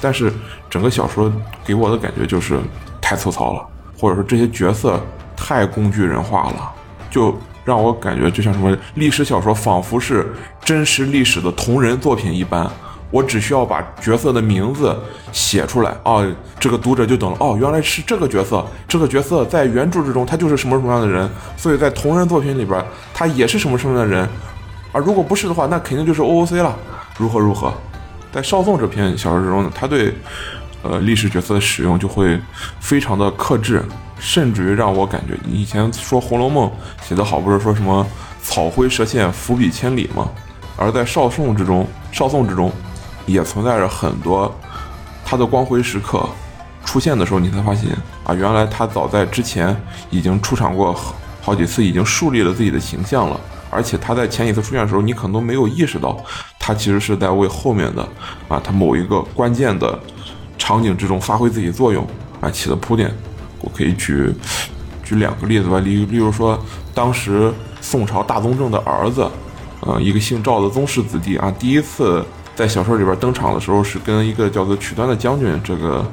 [0.00, 0.32] 但是
[0.70, 1.32] 整个小说
[1.64, 2.58] 给我的感觉就是
[3.00, 3.66] 太粗糙了，
[3.98, 5.00] 或者说这些角色
[5.36, 6.72] 太工具人化了，
[7.10, 7.36] 就。
[7.64, 12.68] 让我感觉就像什么历史小说，仿佛是真实历史的同人作品一般。
[13.08, 14.98] 我只需要把角色的名字
[15.30, 17.36] 写出来，哦，这个读者就懂了。
[17.38, 24.28] 哦，原来是这个角色，这个角色在原著之中他就是什么什么样的人，所以在同人作品里边他也是什么什么样的人。
[24.90, 26.76] 而如果不是的话，那肯定就是 OOC 了。
[27.16, 27.72] 如何如何？
[28.32, 30.12] 在少宋这篇小说之中呢，他对
[30.82, 32.40] 呃历史角色的使用就会
[32.80, 33.84] 非常的克制。
[34.24, 36.70] 甚至于让我感觉，以前说《红楼梦》
[37.08, 38.06] 写得好，不是说什么
[38.40, 40.30] 草灰蛇线，伏笔千里吗？
[40.76, 42.70] 而在少宋之中，少宋之中，
[43.26, 44.54] 也存在着很多
[45.24, 46.24] 他的光辉时刻
[46.84, 47.90] 出现的时候，你才发现
[48.22, 49.76] 啊，原来他早在之前
[50.08, 50.96] 已经出场过
[51.40, 53.40] 好几次，已经树立了自己的形象了。
[53.70, 56.16] 而且他在前几次出现的时候，你可能都没有意识到，
[56.60, 58.08] 他其实是在为后面的
[58.46, 59.98] 啊，他某一个关键的
[60.56, 62.06] 场景之中发挥自己作用
[62.40, 63.12] 啊，起了铺垫。
[63.60, 64.34] 我可以举
[65.04, 66.58] 举两个例子吧，例例如说，
[66.92, 69.24] 当时宋朝大宗正的儿子，
[69.80, 72.24] 呃，一个姓赵的宗室子弟啊，第一次
[72.56, 76.04] 在小说里边登场的时候，是跟一个叫做曲端的将军这个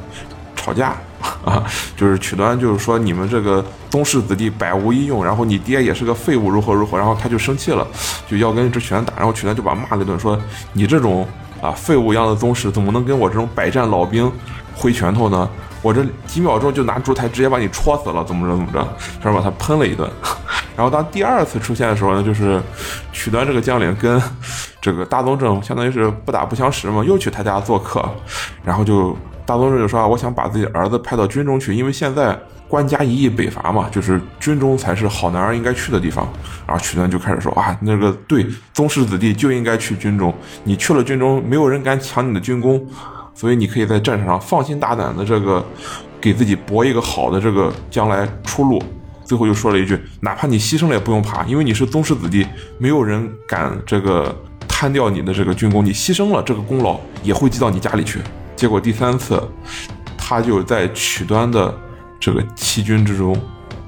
[0.56, 0.96] 吵架
[1.44, 1.64] 啊，
[1.98, 7.88] 就是曲端就是说你们这个宗室子弟百无一用，然后你爹也是个废物，如何如何，然后他就生气了，
[8.30, 10.40] 就要跟这曲端打，然后曲端就把骂了一顿，说
[10.74, 11.28] 你这种
[11.62, 14.32] 啊废物一样的宗师，怎么能跟我这种百战老兵
[14.76, 15.50] 挥拳头呢？
[15.82, 18.80] 我这几秒钟就拿烛台直接把你戳死了，怎么着怎么着，
[19.24, 20.10] 然后把他喷了一顿。
[20.76, 22.62] 然后当第二次出现的时候呢，就是
[23.14, 24.22] 曲端这个将领跟
[24.82, 28.04] 这个大宗正相当于是不打不相识嘛，又去他家做客，
[28.64, 29.18] 然后就
[29.50, 36.32] 大宗师就说啊，我想把自己儿子派到军中去，因为现在官家一意北伐嘛，就是军中才是好男儿应该去的地方。
[36.68, 40.32] 然后曲端就开始说啊，那个对宗室子弟就应该去军中，
[40.64, 42.86] 你去了军中，没有人敢抢你的军功。
[43.34, 45.66] 所以你可以在战场上放心大胆的这个，
[46.22, 48.80] 给自己搏一个好的这个将来出路。
[49.24, 52.46] 最后又说了一句：哪怕你牺牲了也不用怕，因为你是宗室子弟，
[52.78, 54.32] 没有人敢这个
[54.68, 55.84] 贪掉你的这个军功。
[55.84, 58.20] 你牺牲了这个功劳也会记到你家里去。
[58.60, 59.42] 结果第三次，
[60.18, 61.74] 他就在曲端的
[62.20, 63.34] 这个弃军之中，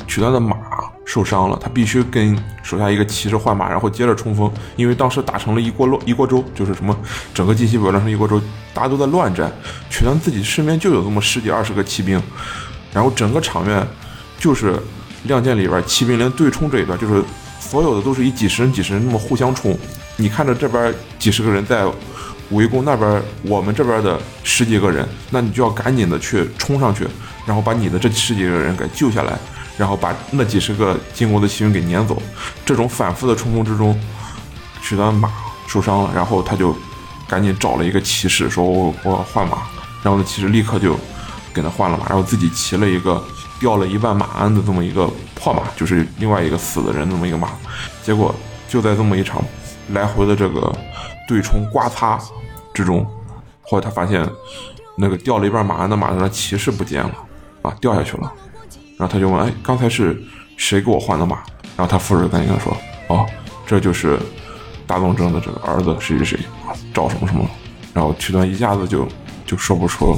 [0.08, 0.56] 曲端的马。
[1.04, 4.50] 受伤了，他必须跟手下一个骑士换马，然后接着冲锋。
[4.78, 6.98] 因为当时打成了一锅乱一锅粥，就是什么
[7.34, 8.42] 整个晋西北乱成一锅粥，
[8.74, 9.52] 大家都在乱战。
[9.90, 12.22] 曲端自己身边就有这么十几二十个骑兵，
[12.94, 13.86] 然后整个场面
[14.40, 14.72] 就是
[15.24, 17.22] 《亮剑》里边骑兵连对冲这一段，就是
[17.60, 19.78] 所有的都是以几十人几十人那么互相冲。
[20.16, 21.86] 你看着这边几十个人在
[22.52, 27.08] 围攻那边，我们这边的十几个人，那你就要赶紧的去冲上去，
[27.46, 29.38] 然后把你的这十几个人给救下来。
[29.78, 32.22] 然后把那几十个金国的骑兵给撵走，
[32.64, 34.00] 这种反复的冲锋之中，
[34.80, 35.32] 许端马
[35.66, 36.76] 受伤了，然后他就
[37.28, 39.60] 赶紧找了一个骑士，说我我换马，
[40.04, 41.00] 然后呢骑士立刻就
[41.52, 43.24] 给他换了马，然后自己骑了一个
[43.60, 47.50] 掉了一半马鞍的这么一个破马，就是另外一个死的人这么一个马，
[48.04, 48.36] 结果
[48.68, 49.44] 就在这么一场
[49.94, 50.72] 来回的这个
[51.28, 52.20] 对冲刮擦
[52.74, 53.06] 之中，
[53.62, 54.28] 后来他发现
[54.98, 57.12] 那个掉了一半马鞍的马的骑士不见了，
[57.62, 58.32] 啊，掉下去了。
[58.98, 60.22] 然后他就问：“哎，刚才是
[60.58, 61.38] 谁给我换的马？”
[61.76, 62.78] 然后他夫人赶紧跟他说
[63.10, 63.26] ：“哦，
[63.66, 64.20] 这就是
[64.86, 66.40] 大东正的这个儿子谁谁谁，
[66.94, 67.44] 找什么什么。”
[67.94, 69.08] 然后曲端一下子就
[69.46, 70.16] 就说不出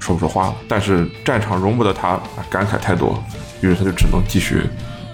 [0.00, 0.54] 说不出话了。
[0.68, 2.18] 但是战场容不得他
[2.50, 3.22] 感慨太多，
[3.60, 4.62] 于是他就只能继续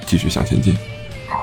[0.07, 0.77] 继续向前进。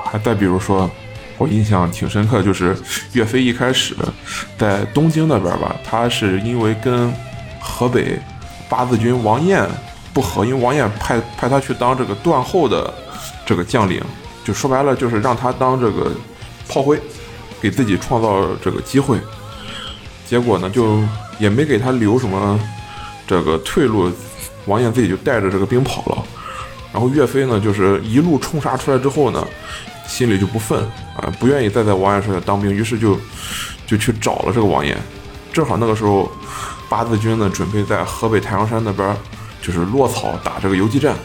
[0.04, 0.90] 还再比如说，
[1.38, 2.76] 我印象挺深刻，就是
[3.12, 3.96] 岳飞一开始
[4.58, 7.10] 在东京那边吧，他是因为跟
[7.60, 8.18] 河北
[8.68, 9.66] 八字军王彦。
[10.10, 12.92] 不和，因为王衍派派他去当这个断后的
[13.46, 14.02] 这个将领，
[14.42, 16.10] 就说白了就是让他当这个
[16.66, 17.00] 炮灰，
[17.60, 19.16] 给自己创造这个机会。
[20.26, 21.00] 结果呢，就
[21.38, 22.58] 也没给他留什么
[23.28, 24.10] 这个退路，
[24.66, 26.24] 王衍自己就带着这个兵跑了。
[26.92, 29.46] 然后岳飞呢，就是一路冲杀出来之后呢，
[30.04, 30.82] 心里就不忿
[31.18, 33.18] 啊，不愿意再在王爷手下当兵，于是就
[33.86, 34.96] 就去找了这个王彦。
[35.52, 36.30] 正好那个时候，
[36.88, 39.16] 八字军呢准备在河北太阳山那边
[39.60, 41.16] 就是落草打这个游击战，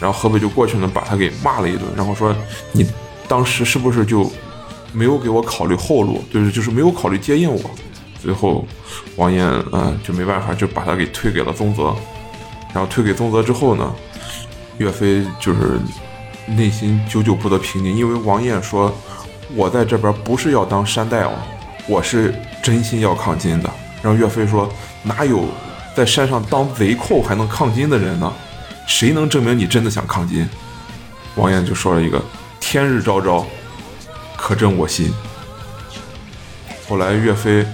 [0.00, 2.34] 然后河北就过去呢把他给骂了一顿，然后说
[2.72, 2.86] 你
[3.26, 4.30] 当时是不是就
[4.92, 7.70] 没有给我考虑后路，就是就是没有考虑接应我。
[8.20, 8.66] 最后
[9.16, 11.94] 王彦啊就没办法，就把他给推给了宗泽。
[12.74, 13.94] 然后推给宗泽之后呢，
[14.78, 15.78] 岳飞就是
[16.46, 18.94] 内心久久不得平静，因为王彦说
[19.54, 21.34] ：“我在这边不是要当山大王，
[21.86, 23.70] 我是真心要抗金的。”
[24.02, 24.70] 然后岳飞说
[25.02, 25.44] ：“哪有
[25.94, 28.32] 在山上当贼寇还能抗金的人呢？
[28.86, 30.48] 谁能证明你真的想抗金？”
[31.36, 32.22] 王彦就说了一个
[32.60, 33.46] ：“天日昭昭，
[34.36, 35.12] 可证我心。”
[36.88, 37.66] 后来岳飞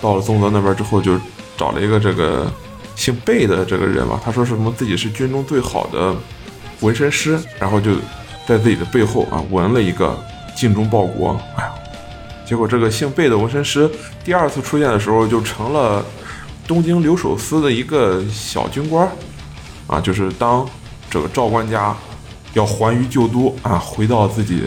[0.00, 1.18] 到了宗泽那边之后，就
[1.56, 2.50] 找了一个这个。
[2.96, 6.16] 姓贝的这个人吧，他说什么自己是军中最好的
[6.80, 7.94] 纹身师，然后就
[8.46, 10.18] 在自己的背后啊纹了一个
[10.56, 11.40] “尽忠报国”。
[11.56, 11.72] 哎呀，
[12.44, 13.88] 结果这个姓贝的纹身师
[14.24, 16.04] 第二次出现的时候，就成了
[16.66, 19.08] 东京留守司的一个小军官
[19.86, 20.66] 啊，就是当
[21.08, 21.94] 这个赵官家
[22.54, 24.64] 要还于旧都啊，回到自己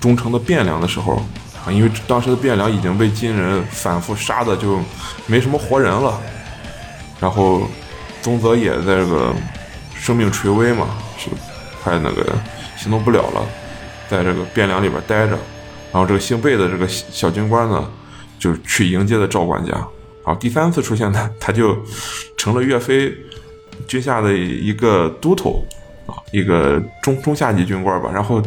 [0.00, 1.20] 忠诚的汴梁的时候
[1.66, 4.78] 啊，因为当时的汴梁已经被金人反复杀的就
[5.26, 6.18] 没什么活人了。
[7.18, 7.62] 然后，
[8.20, 9.34] 宗泽也在这个
[9.94, 10.86] 生命垂危嘛，
[11.16, 11.30] 是
[11.82, 12.26] 快那个
[12.76, 13.42] 行动不了了，
[14.08, 15.32] 在这个汴梁里边待着。
[15.92, 17.90] 然后这个姓贝的这个小军官呢，
[18.38, 19.72] 就去迎接的赵管家。
[19.72, 21.76] 然后第三次出现呢，他就
[22.36, 23.14] 成了岳飞
[23.86, 25.64] 军下的一个都头
[26.06, 28.10] 啊，一个中中下级军官吧。
[28.12, 28.42] 然后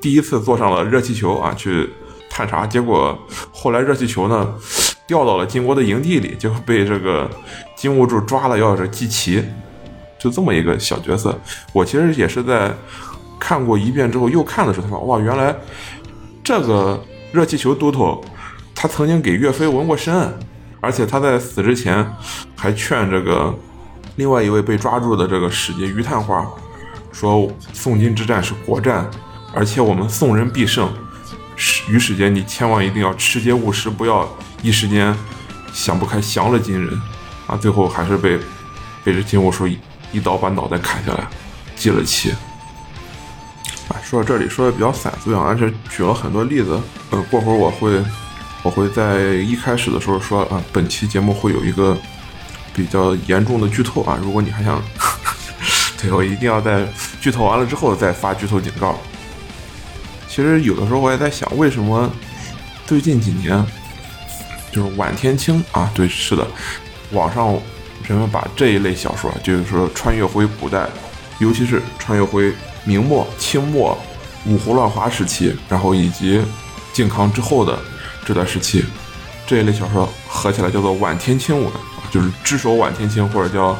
[0.00, 1.88] 第一次坐上了热气球啊，去
[2.30, 2.66] 探查。
[2.66, 3.18] 结果
[3.52, 4.54] 后来热气球呢。
[5.04, 7.28] 掉到了金国的营地里，就被这个
[7.76, 9.44] 金兀术抓了，要这祭旗，
[10.18, 11.38] 就这么一个小角色。
[11.72, 12.72] 我其实也是在
[13.44, 15.52] 看过一遍之后又看的时候，他说：“哇，原来
[16.44, 17.02] 这个
[17.32, 18.24] 热气球都头，
[18.72, 20.32] 他曾经给岳飞纹过身，
[20.80, 22.08] 而且他在死之前
[22.56, 23.52] 还劝这个
[24.14, 26.46] 另外一位被抓住的这个使节于探花
[27.10, 29.10] 说：宋金之战是国战，
[29.52, 30.88] 而且我们宋人必胜。
[31.88, 34.28] 于使节，你千万一定要持节务实，不要。”
[34.62, 35.12] 一时间
[35.72, 36.88] 想不开，降了金人，
[37.48, 38.38] 啊，最后还是被
[39.02, 39.66] 被这金兀术
[40.12, 41.26] 一刀把脑袋砍下来，
[41.74, 42.32] 记了旗。
[44.02, 46.80] 说到这里说的比较散，所以而且举了很多例子。
[47.10, 48.02] 呃，过会儿我会
[48.62, 51.96] 我会在一开始的时候说啊，本期节目会有一个
[52.74, 54.82] 比较严重的剧透啊，如果你还想，
[56.00, 56.86] 对我一定要在
[57.20, 58.98] 剧透完了之后再发剧透警告。
[60.28, 62.10] 其实有的时候我也在想，为什么
[62.86, 63.64] 最近几年。
[64.74, 66.46] 就是晚天青啊，对，是的，
[67.10, 67.52] 网上
[68.08, 70.88] 人们把这一类小说，就是说穿越回古代，
[71.40, 72.50] 尤其是穿越回
[72.84, 73.96] 明末、清末、
[74.46, 76.42] 五胡乱华时期，然后以及
[76.92, 77.78] 靖康之后的
[78.26, 78.84] 这段时期，
[79.46, 81.72] 这一类小说合起来叫做晚天清文，
[82.10, 83.76] 就是只手晚天清，或者叫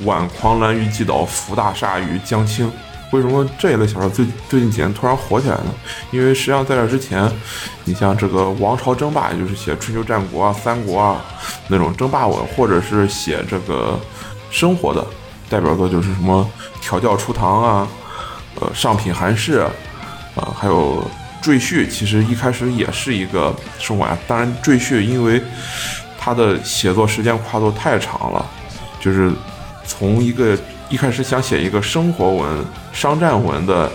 [0.00, 2.70] 晚狂澜于既倒，伏大厦于江青。
[3.12, 5.72] 为什么这一类小说最最近几年突然火起来呢？
[6.10, 7.30] 因为实际上在这之前，
[7.84, 11.24] 你像这个王朝争霸，也就是写春秋战国啊、三国啊
[11.68, 14.00] 那种争霸文，或者是写这个
[14.50, 15.06] 生活的
[15.48, 16.48] 代表作，就是什么
[16.80, 17.88] 调教初唐啊、
[18.60, 19.58] 呃上品寒士
[20.34, 21.02] 啊，还有
[21.42, 24.06] 赘婿，其实一开始也是一个生活。
[24.26, 25.42] 当然，赘婿因为
[26.18, 28.44] 他的写作时间跨度太长了，
[29.00, 29.32] 就是
[29.86, 30.58] 从一个。
[30.90, 33.90] 一开始想写一个生活文、商战文的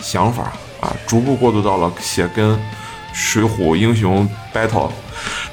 [0.00, 2.58] 想法啊，逐步过渡到了写跟
[3.12, 4.90] 水浒英雄 battle，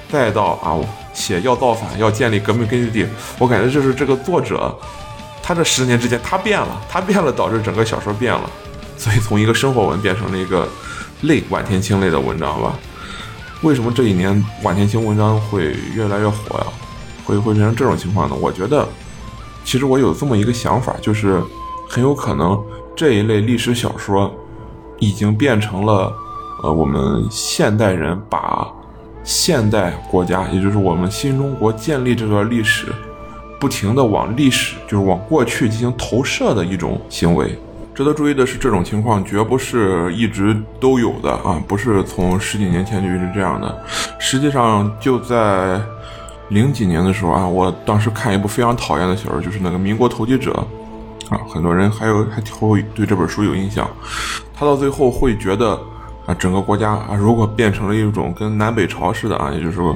[0.10, 0.80] 再到啊
[1.14, 3.08] 写要造反、要建立革命根据地。
[3.38, 4.76] 我感觉就是这个作者，
[5.48, 8.50] 他这十年之间他变了，他变了，导致整个小说变了，
[8.98, 10.68] 所以从一个生活文变成了一个
[11.22, 12.74] 类晚天清类的文章吧。
[13.62, 16.66] 为什么这一年晚天清文章会越来越火呀？
[17.24, 18.36] 会会变成这种情况呢？
[18.36, 18.88] 我觉得。
[19.64, 21.42] 其实我有这么一个想法，就是
[21.90, 22.64] 很有可能
[22.96, 24.32] 这一类历史小说
[25.00, 26.14] 已经变成了，
[26.62, 28.68] 呃，我们现代人把
[29.24, 32.94] 现代国家，也就是我们新中国建立这段历史，
[33.66, 37.58] 不停的往历史，就是往过去进行投射的一种行为。
[37.96, 43.84] 值得注意的是，这种情况绝不是一直都有的啊，不是从十几年前就一直这样的。
[44.20, 45.82] 实际上就在。
[46.50, 50.52] 零几年的时候啊，我当时看一部非常讨厌的小说，就是那个《民国投机者》，
[51.34, 53.90] 啊，很多人还有还会对这本书有印象。
[54.54, 55.76] 他到最后会觉得
[56.26, 59.96] 啊，整个国家啊，如果变成了一种跟南北朝似的啊，也就是说，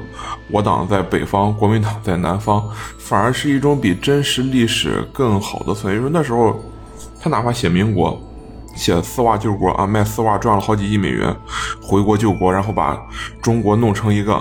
[0.51, 2.63] 我党在北方，国民党在南方，
[2.99, 5.97] 反而是一种比真实历史更好的存在。
[5.97, 6.59] 因为那时候，
[7.19, 8.21] 他哪怕写民国，
[8.75, 11.35] 写丝袜救国啊，卖丝袜赚了好几亿美元，
[11.81, 12.95] 回国救国，然后把
[13.41, 14.39] 中国弄成一个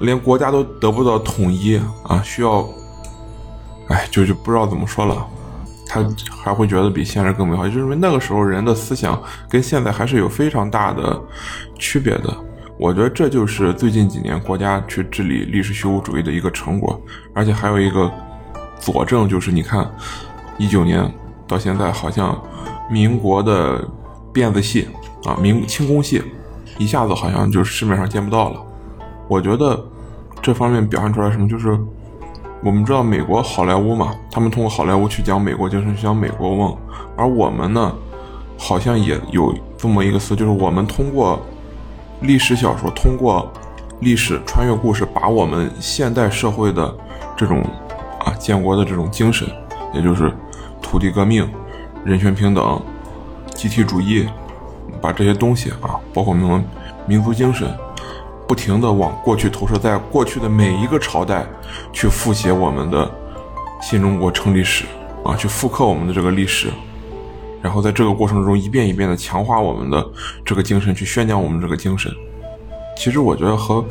[0.00, 2.68] 连国家都得不到统一啊，需要，
[3.88, 5.26] 哎，就就不知道怎么说了。
[5.88, 11.18] 他还会觉得比现在更美好，就是因为那个时候人的思想跟现在还是有非常大的
[11.78, 12.36] 区别的。
[12.78, 17.00] 我觉得这就是最近几年国家去治理历史虚无主义的一个成果，
[17.34, 18.12] 而且还有一个
[18.78, 19.90] 佐证，就是你看，
[20.58, 21.10] 一九年
[21.46, 22.40] 到现在，好像
[22.90, 23.82] 民国的
[24.32, 24.86] 辫子戏
[25.24, 26.22] 啊，民清宫戏，
[26.76, 28.60] 一下子好像就市面上见不到了。
[29.26, 29.82] 我觉得
[30.42, 31.76] 这方面表现出来什么，就是。
[32.60, 36.76] 我们知道美国好莱坞嘛，他们通过好莱坞去讲美国精神，去讲美国梦，
[37.16, 37.94] 而我们呢，
[38.56, 41.40] 好像也有这么一个词，就是我们通过
[42.20, 43.48] 历史小说，通过
[44.00, 46.92] 历史穿越故事，把我们现代社会的
[47.36, 47.62] 这种
[48.18, 49.48] 啊建国的这种精神，
[49.94, 50.32] 也就是
[50.82, 51.48] 土地革命、
[52.04, 52.82] 人权平等、
[53.54, 54.28] 集体主义，
[55.00, 56.64] 把这些东西啊，包括我们
[57.06, 57.68] 民族精神。
[58.48, 61.46] 不停地往过去投射，在过去的每一个朝代
[61.92, 63.08] 去复写我们的
[63.82, 64.86] 新中国成立史
[65.22, 66.68] 啊，去复刻我们的这个历史，
[67.60, 70.04] 然后在这个过程中一遍一遍地强化我们的
[70.46, 72.10] 这个精神，去宣讲我们这个精神。
[72.96, 73.84] 其实我觉得和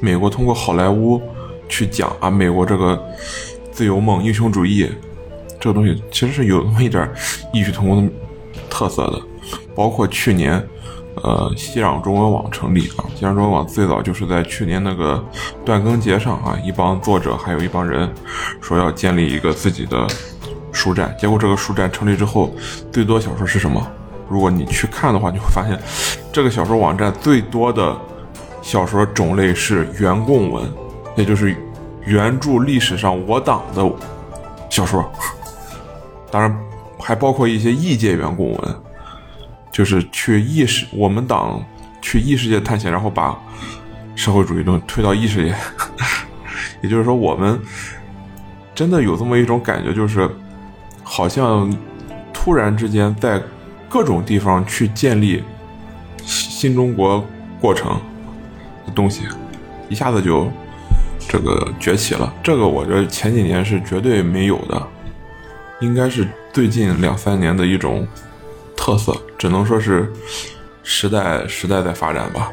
[0.00, 1.20] 美国通过好莱坞
[1.68, 3.02] 去讲啊，美国这个
[3.72, 4.88] 自由梦、英雄主义
[5.58, 7.10] 这个东西，其实是有那么一点
[7.52, 8.12] 异曲同工的
[8.70, 9.20] 特色的，
[9.74, 10.64] 包括去年。
[11.24, 15.24] 呃，西壤中文网成立啊，西壤中文网最早就是在去年那个
[15.64, 18.12] 断更节上啊，一帮作者还有一帮人
[18.60, 20.06] 说要建立一个自己的
[20.70, 22.50] 书站，结果这个书站成立之后，
[22.92, 23.82] 最多小说是什么？
[24.28, 25.80] 如果你去看的话，你会发现
[26.30, 27.96] 这个小说网站最多的
[28.60, 30.70] 小说种类是原供文，
[31.16, 31.56] 也就是
[32.04, 33.82] 原著历史上我党的
[34.68, 35.10] 小说，
[36.30, 36.54] 当然
[36.98, 38.74] 还包括一些异界原供文。
[39.74, 41.60] 就是去异世，我们党
[42.00, 43.36] 去异世界探险，然后把
[44.14, 45.52] 社会主义东西推到异世界。
[46.80, 47.60] 也就是说，我们
[48.72, 50.30] 真的有这么一种感觉，就是
[51.02, 51.76] 好像
[52.32, 53.42] 突然之间在
[53.88, 55.42] 各种地方去建立
[56.22, 57.26] 新中国
[57.60, 58.00] 过程
[58.86, 59.22] 的东西，
[59.88, 60.48] 一下子就
[61.28, 62.32] 这个崛起了。
[62.44, 64.86] 这个我觉得前几年是绝对没有的，
[65.80, 68.06] 应该是最近两三年的一种。
[68.84, 70.12] 特色只能说是
[70.82, 72.50] 时代时代在发展吧。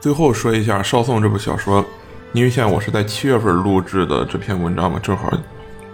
[0.00, 1.84] 最后说一下《少宋》这部小说，
[2.32, 5.30] 因为现在我是在七月份录制的这篇文章嘛，正好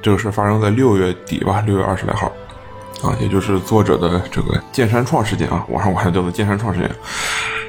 [0.01, 2.32] 这个事发生在六月底吧，六月二十来号
[3.03, 6.91] 啊，也就是作者的这个剑山创事件啊，网上我还叫做剑山创事件，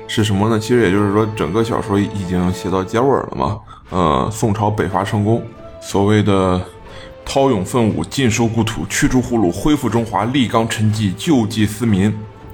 [0.08, 0.58] 是什么呢？
[0.58, 3.60] 其实也就是说，整个小说已经写到结尾了嘛。
[3.90, 5.46] 呃，宋朝北伐成功，
[5.82, 6.62] 所谓的。
[7.26, 12.08] 韬勇奋武，尽收故土，驱逐胡虏，恢复中华，立纲陈纪，救济思民，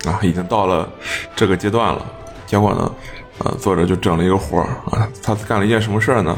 [0.05, 0.87] 啊，已经到了
[1.35, 2.05] 这个阶段了。
[2.45, 2.91] 结果呢，
[3.39, 6.37] 呃，作者就整了一个活儿啊，他干了一件什么事儿呢？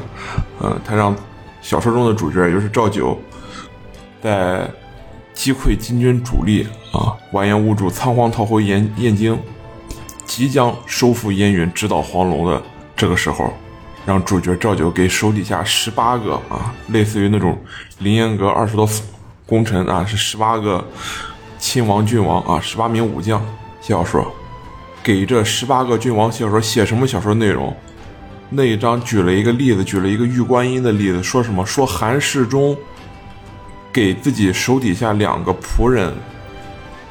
[0.59, 1.15] 呃，他让
[1.61, 3.19] 小说中的主角，也就是赵九，
[4.23, 4.69] 在
[5.33, 9.37] 击溃金军主力啊，完颜兀术仓皇逃回燕燕京，
[10.25, 12.61] 即将收复燕云，直捣黄龙的
[12.95, 13.53] 这个时候。
[14.05, 17.57] 让主角赵九给手底下十八个啊，类似于那种
[17.99, 18.89] 凌烟阁二十多
[19.45, 20.83] 功臣啊，是十八个
[21.59, 23.39] 亲王郡王啊，十八名武将
[23.81, 24.33] 写小说，
[25.03, 27.75] 给这十八个郡王写小说，写什么小说内容？
[28.49, 31.63] 那一章举了一个例子，举了一个玉观音的例子，说什么？
[31.65, 32.75] 说韩世忠
[33.93, 36.11] 给自己手底下两个仆人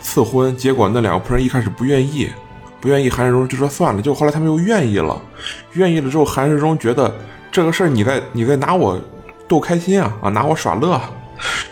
[0.01, 2.29] 赐婚，结果那两个仆人一开始不愿意。
[2.81, 4.01] 不愿意，韩世忠就说算了。
[4.01, 5.21] 就后来他们又愿意了，
[5.73, 7.13] 愿意了之后，韩世忠觉得
[7.51, 8.99] 这个事儿你在你在拿我
[9.49, 11.01] 逗开心啊啊，拿我耍乐，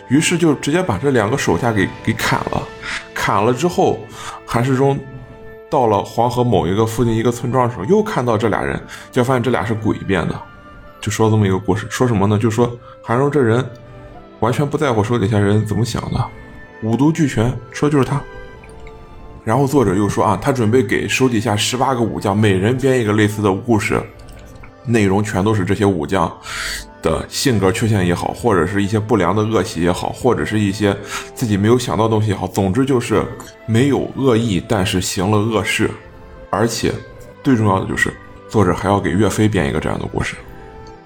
[0.09, 2.63] 于是就直接把这两个手下给给砍了。
[3.15, 4.01] 砍了之后，
[4.45, 4.99] 韩世忠
[5.69, 8.81] 到了黄河某一个附近一个村庄的时候，又看到这俩人，
[9.13, 10.41] 就发现这俩是鬼变的，
[11.01, 12.39] 就说这么一个故事，说什么呢？
[12.39, 12.71] 就说
[13.03, 13.65] 韩世忠这人
[14.41, 16.25] 完全不在乎手底下人怎么想的，
[16.83, 18.21] 五毒俱全，说就是他。
[19.47, 24.03] 然后作者又说啊，他准备给手底下十八个武将每人编一个类似的故事，
[24.85, 26.29] 内容全都是这些武将
[27.01, 30.93] 的性格缺陷也好，或者是一些不良的恶习也好，或者是一些
[31.33, 33.25] 自己没有想到东西也好，总之就是
[33.67, 35.89] 没有恶意，但是行了恶事，
[36.51, 36.93] 而且
[37.45, 38.13] 最重要的就是
[38.49, 40.35] 作者还要给岳飞编一个这样的故事。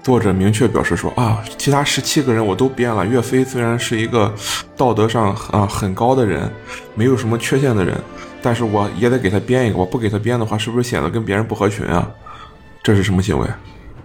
[0.01, 3.05] 作者明确表示说啊，其他十七个人我都编了。
[3.05, 4.33] 岳飞虽然是一个
[4.75, 6.51] 道德上啊很高的人，
[6.95, 7.95] 没有什么缺陷的人。
[8.41, 12.09] 但是我也得给他编一个，我不给他编的话，是不是显得跟别人不合群啊？
[12.83, 13.47] 这是什么行为？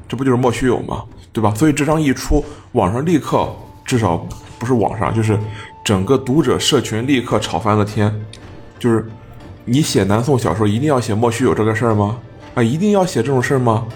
[0.09, 1.03] 这不就是莫须有吗？
[1.33, 1.55] 对吧？
[1.55, 3.49] 所以这张一出，网上立刻
[3.85, 4.27] 至少
[4.59, 5.39] 不是网上，就是
[5.85, 8.15] 整个读者社群立刻吵翻了天。
[8.79, 9.09] 就是
[9.65, 12.19] 你写南宋小说一定要写莫须有这个事儿吗？
[12.55, 13.87] 啊，一定要写这种事儿吗？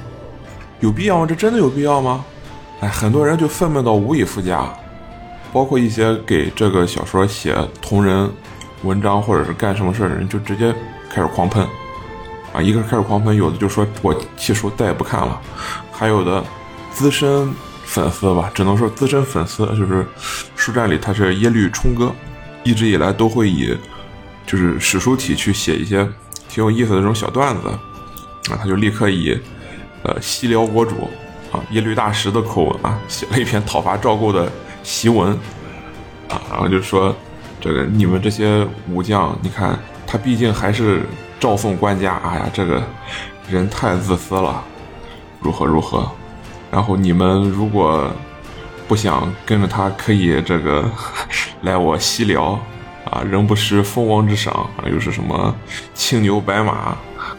[0.80, 1.26] 有必要吗？
[1.26, 2.24] 这真的有必要吗？
[2.80, 4.66] 哎，很多人就愤懑到无以复加，
[5.52, 8.30] 包括一些给这个小说写同人
[8.82, 10.74] 文章或者是干什么事的人，就直接
[11.08, 11.66] 开始狂喷。
[12.52, 15.40] 啊，一个是开始狂喷，有的就说我弃书再也不看了，
[15.92, 16.44] 还有的
[16.92, 17.52] 资深
[17.84, 20.06] 粉丝吧，只能说资深粉丝，就是
[20.56, 22.12] 书站里他是耶律冲哥，
[22.64, 23.76] 一直以来都会以
[24.46, 26.06] 就是史书体去写一些
[26.48, 27.68] 挺有意思的这种小段子，
[28.52, 29.38] 啊，他就立刻以
[30.02, 31.08] 呃西辽国主。
[31.52, 34.48] 啊，耶律大石的口吻啊，写了一篇讨伐赵构的
[34.84, 35.32] 檄文，
[36.28, 37.12] 啊，然后就说，
[37.60, 41.02] 这个你们这些武将，你看他毕竟还是
[41.38, 42.82] 赵宋官家，哎呀，这个
[43.48, 44.62] 人太自私了，
[45.40, 46.10] 如何如何，
[46.70, 48.10] 然后你们如果
[48.88, 50.90] 不想跟着他，可以这个
[51.62, 52.58] 来我西辽，
[53.04, 55.54] 啊，仍不失封王之赏，又是什么
[55.94, 56.96] 青牛白马，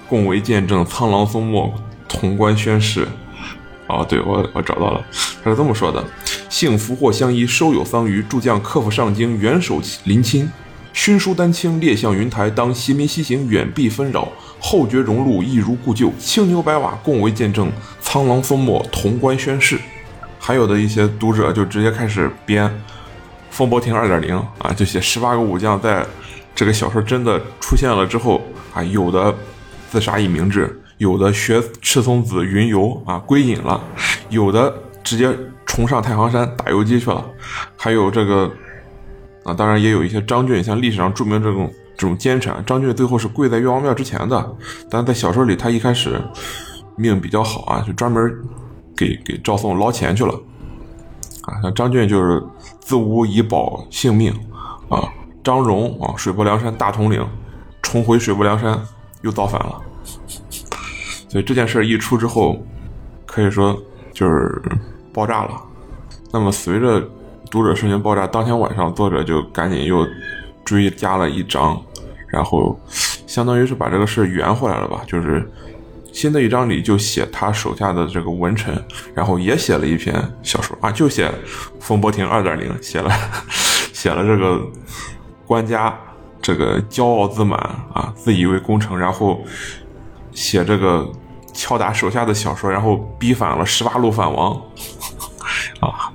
[0.08, 1.74] 共为见证，苍狼松墨，
[2.08, 3.08] 潼关宣誓。
[3.88, 5.04] 哦，对我我找到了，
[5.44, 6.02] 他是这么说的：
[6.52, 10.52] 幸福祸相依，收有桑榆，诸将克服上京，元首临亲，
[10.92, 12.50] 勋书丹青，列向云台。
[12.50, 14.28] 当袭民西行，远避纷扰，
[14.60, 16.12] 后觉荣禄，一如故旧。
[16.20, 17.72] 青牛白瓦，共为见证，
[18.02, 19.80] 苍狼封墨，潼关宣誓。
[20.38, 22.68] 还有的一些读者就直接开始编
[23.50, 26.06] 《风波亭二点零》啊，就写十八个武将在
[26.54, 28.42] 这个小说真的出现了之后
[28.74, 29.34] 啊，有的
[29.90, 30.78] 自杀以明志。
[30.98, 33.82] 有的学赤松子云游啊归隐了，
[34.30, 34.72] 有的
[35.02, 35.34] 直接
[35.72, 37.26] 冲上太行山打游击去了，
[37.78, 38.52] 还有这个
[39.46, 44.56] 啊，当然也有一些张俊，像历史上著名这种这种奸臣，张俊最后是跪在岳王庙之前的，
[44.90, 46.22] 但在小说里他一开始
[46.98, 48.30] 命比较好啊，就专门
[48.98, 50.34] 给给赵宋捞钱去了。
[51.44, 52.44] 啊，像张俊就是
[52.82, 54.34] 自污以保性命
[54.90, 55.08] 啊，
[55.42, 57.26] 张荣啊水泊梁山大统领
[57.82, 58.78] 重回水泊梁山
[59.22, 59.82] 又造反了。
[61.30, 62.62] 所以这件事一出之后，
[63.26, 63.74] 可以说
[64.12, 64.62] 就是
[65.14, 65.62] 爆炸了。
[66.32, 67.02] 那么随着
[67.50, 70.08] 读者社群爆炸，当天晚上作者就赶紧又
[70.64, 71.80] 追加了一章，
[72.28, 72.80] 然后
[73.28, 75.02] 相当于是把这个事圆回来了吧。
[75.06, 75.52] 就是
[76.14, 78.82] 新的一章里就写他手下的这个文臣，
[79.14, 81.30] 然后也写了一篇小说啊，就写
[81.80, 83.12] 风波亭二点零，写了
[83.92, 84.62] 写了这个
[85.46, 85.94] 官家
[86.42, 87.60] 这个骄傲自满
[87.94, 89.44] 啊，自以为功成，然后
[90.32, 91.12] 写这个。
[91.54, 94.54] 敲打手下的小说，然后逼反了十八路反王，
[95.82, 96.12] 啊，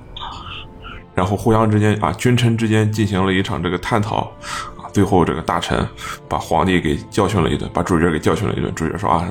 [1.13, 4.31] 然后互相之间啊，君臣之间进行了一场这个探讨，
[4.77, 5.87] 啊，最后这个大臣
[6.27, 8.73] 把皇帝给教训了一顿，把主角给教训了一顿。
[8.75, 9.27] 主角说啊，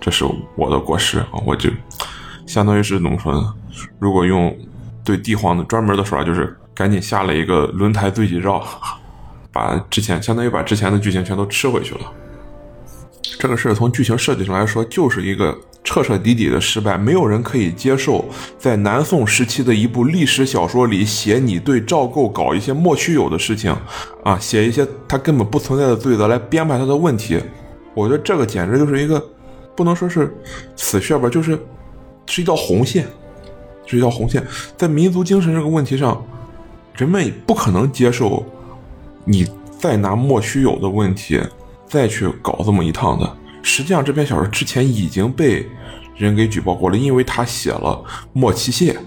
[0.00, 0.24] 这是
[0.56, 1.70] 我的过失啊，我就
[2.46, 3.54] 相当于是怎么说呢？
[3.98, 4.56] 如果用
[5.04, 8.62] 对帝皇的专门的说法，就是赶紧下了一个轮台罪己诏，
[9.52, 12.00] 把之前相当于把之前的剧情全都吃回去了。
[13.38, 16.98] 这个事儿从剧情设计上来说，就是一个彻彻底底的失败。
[16.98, 18.24] 没有人可以接受
[18.58, 23.74] 在南宋时期的一部历史小说里写你对赵构搞一些莫须有的事情，
[24.22, 27.40] 啊，写一些他根本不存在的罪责来编排他的问题。
[27.94, 29.22] 我觉得这个简直就是一个，
[29.74, 30.32] 不能说是
[30.76, 31.58] 死穴吧，就是
[32.26, 33.06] 是一道红线，
[33.86, 34.46] 是一道红线。
[34.76, 36.22] 在民族精神这个问题上，
[36.94, 38.44] 人们不可能接受
[39.24, 39.46] 你
[39.78, 41.40] 再拿莫须有的问题。
[41.94, 45.64] 再去搞这么一趟的，实际上这篇小说之前已经被
[46.16, 48.98] 人给举报过了，因为他写了莫七谢，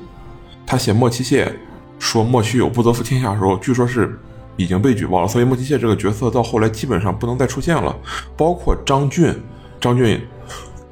[0.66, 1.54] 他写莫七谢
[2.00, 4.18] 说莫须有不得负天下的时候，据说是
[4.56, 7.94] 已经被举报了，所以莫七谢这个角色到后来基本上不能再出现了。
[8.38, 9.36] 包括张俊，
[9.82, 10.26] 张俊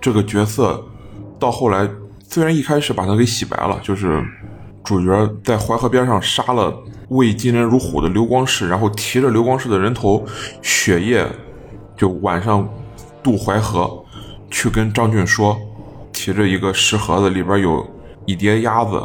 [0.01, 0.85] 这个角色
[1.39, 1.89] 到后来
[2.27, 4.21] 虽然一开始把他给洗白了，就是
[4.83, 6.77] 主角在淮河边上杀了
[7.07, 10.25] 畏金人如虎的刘光世，然后提着刘光世的人头
[10.61, 11.25] 血液。
[11.95, 12.67] 就晚上
[13.23, 14.03] 渡淮河，
[14.51, 15.57] 去跟张俊说，
[16.11, 17.85] 提着一个石盒子，里边有
[18.25, 19.01] 一叠鸭子，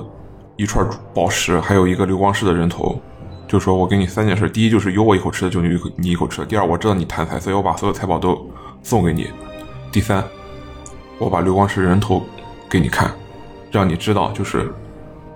[0.57, 3.01] 一串宝石，还有一个流光石的人头。
[3.49, 8.49] 就说我给你三件事：第一就是有我一口吃的，就你一口你一口吃的；第二我知道你贪财，所以我把所有财宝都
[8.83, 9.25] 送给你；
[9.91, 10.25] 第三，
[11.19, 12.23] 我把流光石人头
[12.69, 13.11] 给你看，
[13.73, 14.73] 让你知道就是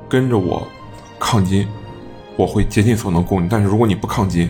[0.09, 0.65] 跟着我
[1.19, 1.67] 抗金，
[2.37, 3.49] 我会竭尽所能供你。
[3.49, 4.49] 但是如果你不抗金，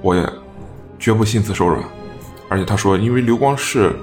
[0.00, 0.24] 我也
[0.98, 1.82] 绝不心慈手软。
[2.52, 3.96] 而且他说，因为刘光世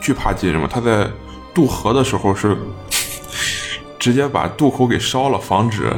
[0.00, 1.10] 惧怕金人嘛，他在
[1.52, 2.56] 渡河的时候是
[3.98, 5.92] 直接把渡口给烧了，防止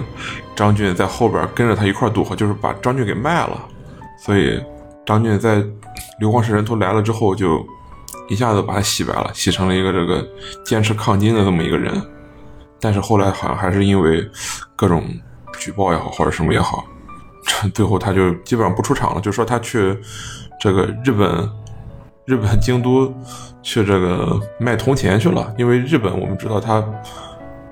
[0.57, 3.63] 张俊在后边跟着他一块渡河，就是把张俊给卖了。
[4.19, 4.59] 所以
[5.05, 5.63] 张俊在
[6.19, 7.63] 刘光世人头来了之后，就
[8.29, 10.27] 一下子把他洗白了，洗成了一个这个
[10.65, 12.03] 坚持抗金的这么一个人。
[12.81, 14.27] 但是后来好像还是因为
[14.75, 15.05] 各种
[15.59, 16.85] 举报也好，或者什么也好，
[17.75, 19.99] 最后他就基本上不出场了，就说他去
[20.61, 21.47] 这个日本
[22.29, 23.11] 日本京都
[23.63, 26.85] 去这个卖铜钱去了，因为日本我们知道它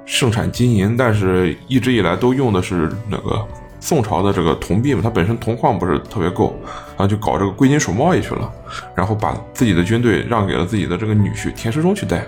[0.06, 3.46] 盛产金银，但是一直以来都用的是那个
[3.80, 8.50] 宋朝的这个铜币嘛，它本身铜矿不是特别够，然后就搞这个贵金属贸易去了，
[8.94, 12.24] 然后把自己的军队让给了自己的这个女婿田师忠去带。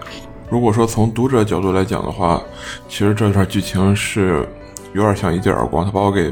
[0.50, 2.42] 如果说从读者角度来讲的话，
[2.90, 4.46] 其实这段剧情是
[4.92, 6.30] 有点像一记耳光，他把我给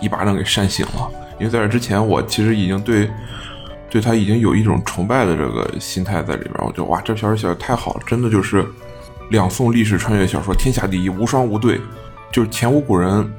[0.00, 1.06] 一巴掌给扇醒了。
[1.38, 3.10] 因为在这之前，我其实已经对
[3.90, 6.54] 对他已经有一种崇拜的这个心态在里边。
[6.58, 8.66] 我觉得哇，这小说写的太好了，真的就是
[9.30, 11.80] 两宋历史穿越小说天下第一，无双无对，
[12.32, 13.32] 就是前无古人，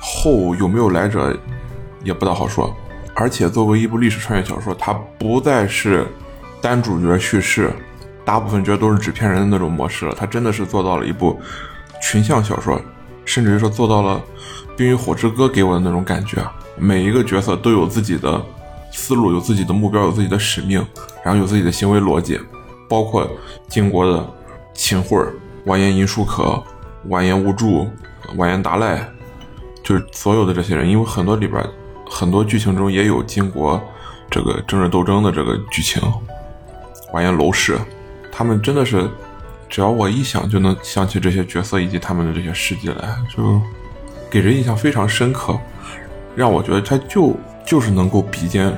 [0.00, 1.36] 后有没有来者
[2.04, 2.74] 也不大好说。
[3.14, 6.06] 而且作为一部历史穿越小说，它不再是
[6.60, 7.72] 单主角叙事。
[8.24, 11.36] 大部分觉得都是纸片人的那种模式了，他真的是做到了一部
[12.00, 12.80] 群像小说，
[13.24, 14.22] 甚至于说做到了
[14.76, 16.38] 《冰与火之歌》给我的那种感觉。
[16.78, 18.40] 每一个角色都有自己的
[18.92, 20.86] 思路，有自己的目标，有自己的使命，
[21.24, 22.38] 然后有自己的行为逻辑。
[22.88, 23.26] 包括
[23.68, 24.30] 晋国的
[24.74, 25.26] 秦桧、
[25.64, 26.62] 完颜银树可、
[27.08, 27.88] 完颜兀术、
[28.36, 29.02] 完颜达赖，
[29.82, 31.64] 就是所有的这些人，因为很多里边
[32.06, 33.82] 很多剧情中也有晋国
[34.30, 36.02] 这个政治斗争的这个剧情，
[37.14, 37.78] 完颜娄氏。
[38.30, 39.08] 他们真的是，
[39.70, 43.58] 只要我一想就能想起这些角色以及他们的这些事迹来，就
[44.30, 45.58] 给人印象非常深刻，
[46.36, 47.34] 让我觉得他就
[47.64, 48.72] 就是能够比肩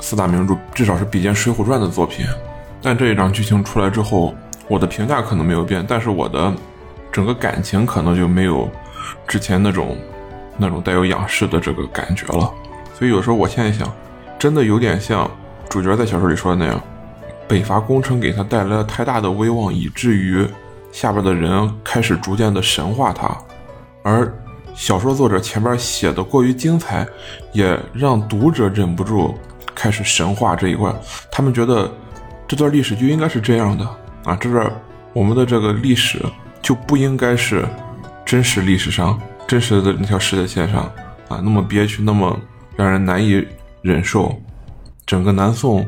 [0.00, 2.26] 四大名著，至少是比肩《水浒传》的作品。
[2.82, 4.34] 但这一章剧情出来之后，
[4.68, 6.52] 我的评价可能没有变，但是我的
[7.12, 8.70] 整个感情可能就没有
[9.28, 9.96] 之前那种
[10.56, 12.50] 那种带有仰视的这个感觉了。
[12.98, 13.90] 所以有时候我现在想，
[14.38, 15.30] 真的有点像
[15.68, 16.80] 主角在小说里说的那样。
[17.48, 20.46] 北伐工程给他带来了太大的威望，以至于
[20.92, 23.36] 下边的人开始逐渐的神化他，
[24.04, 24.32] 而
[24.80, 27.06] 小说作者前边写的过于精彩，
[27.52, 29.38] 也让读者忍不住
[29.74, 30.90] 开始神话这一块。
[31.30, 31.92] 他们觉得
[32.48, 33.84] 这段历史就应该是这样的
[34.24, 34.72] 啊，这段
[35.12, 36.24] 我们的这个历史
[36.62, 37.62] 就不应该是
[38.24, 40.84] 真实历史上真实的那条时间线上
[41.28, 42.34] 啊，那么憋屈，那么
[42.74, 43.46] 让人难以
[43.82, 44.34] 忍受。
[45.04, 45.86] 整个南宋。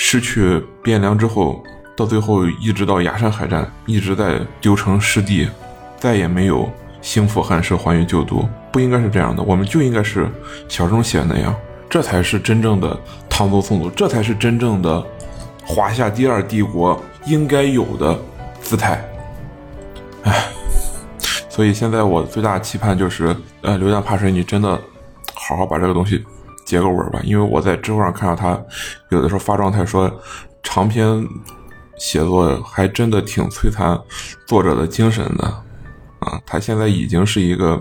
[0.00, 1.60] 失去汴梁之后，
[1.96, 5.48] 到最后一直到崖山海战，一直在丢城失地，
[5.96, 6.70] 再也没有
[7.00, 8.48] 兴复汉室，还于旧都。
[8.70, 10.28] 不应该是这样的，我们就应该是
[10.68, 11.54] 小说写的那样，
[11.88, 15.04] 这才是真正的唐宗宋祖，这才是真正的
[15.64, 18.18] 华夏第二帝国应该有的
[18.60, 19.02] 姿态。
[20.24, 20.46] 唉，
[21.48, 24.78] 所以现在我最大的期盼就是，呃，流量怕水，你真的
[25.34, 26.24] 好好把这个东西。
[26.66, 28.62] 结个尾吧，因为我在知乎上看到他
[29.08, 30.12] 有的时候发状态说，
[30.62, 31.26] 长篇
[31.96, 33.98] 写作还真的挺摧残
[34.46, 35.62] 作者的精神的
[36.20, 36.40] 啊。
[36.46, 37.76] 他现在已经是一个，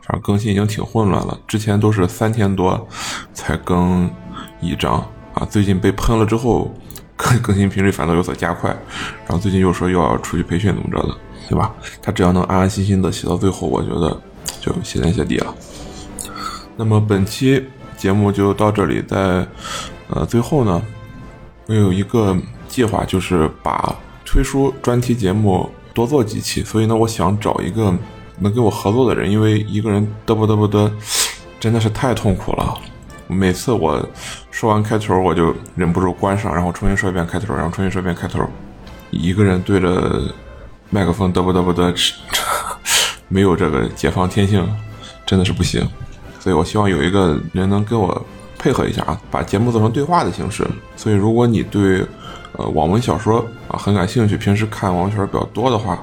[0.00, 1.38] 反正更新已经挺混乱了。
[1.46, 2.88] 之前都是三天多
[3.32, 4.10] 才更
[4.60, 4.94] 一章
[5.34, 6.72] 啊，最近被喷了之后，
[7.16, 8.70] 更更新频率反倒有所加快。
[9.26, 11.16] 然后最近又说又要出去培训怎么着的，
[11.48, 11.74] 对吧？
[12.00, 14.20] 他只要能安安心心的写到最后，我觉得
[14.60, 15.54] 就谢天谢地了。
[16.76, 17.64] 那么本期。
[17.94, 19.46] 节目就到这里，在
[20.08, 20.82] 呃最后呢，
[21.66, 22.36] 我有一个
[22.66, 26.62] 计划，就是把推书专题节目多做几期。
[26.62, 27.92] 所以呢，我想找一个
[28.38, 30.90] 能跟我合作的人，因为一个人嘚啵嘚啵嘚，
[31.60, 32.74] 真的是太痛苦了。
[33.28, 34.04] 每次我
[34.50, 38.44] 说完开头，我就忍不住关上，然后重新说一遍开头，然后重新说一遍开头。
[39.10, 40.22] 一个人对着
[40.90, 42.12] 麦克风嘚啵嘚啵嘚，
[43.28, 44.68] 没有这个解放天性，
[45.24, 45.86] 真的是不行。
[46.40, 48.26] 所以，我希望有一个人能跟我
[48.58, 50.66] 配合一下啊，把节目做成对话的形式。
[50.96, 52.04] 所以，如果你对
[52.58, 55.98] 呃网文小说啊很感兴趣，平时看网文小说比较多的话，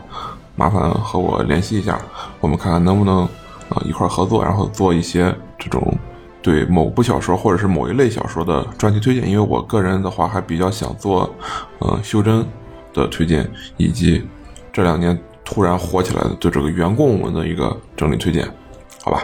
[0.56, 2.00] 麻烦和我联系一下，
[2.40, 3.24] 我们看看能不能
[3.70, 5.98] 啊一块合作，然后做一些这种
[6.42, 9.30] 对某部小说或者是某一类小说的专题推荐。
[9.30, 11.34] 因为我个人的话还比较想做
[11.80, 12.46] 呃修真
[12.94, 14.28] 的推荐，以及
[14.72, 18.48] 这两年突然火起来的对这个原贡文的一个整理推荐，
[19.04, 19.22] 好吧？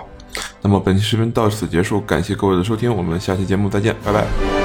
[0.61, 4.64] 那么本期视频到此结束，感谢各位的收听，我们下期节目再见，拜拜。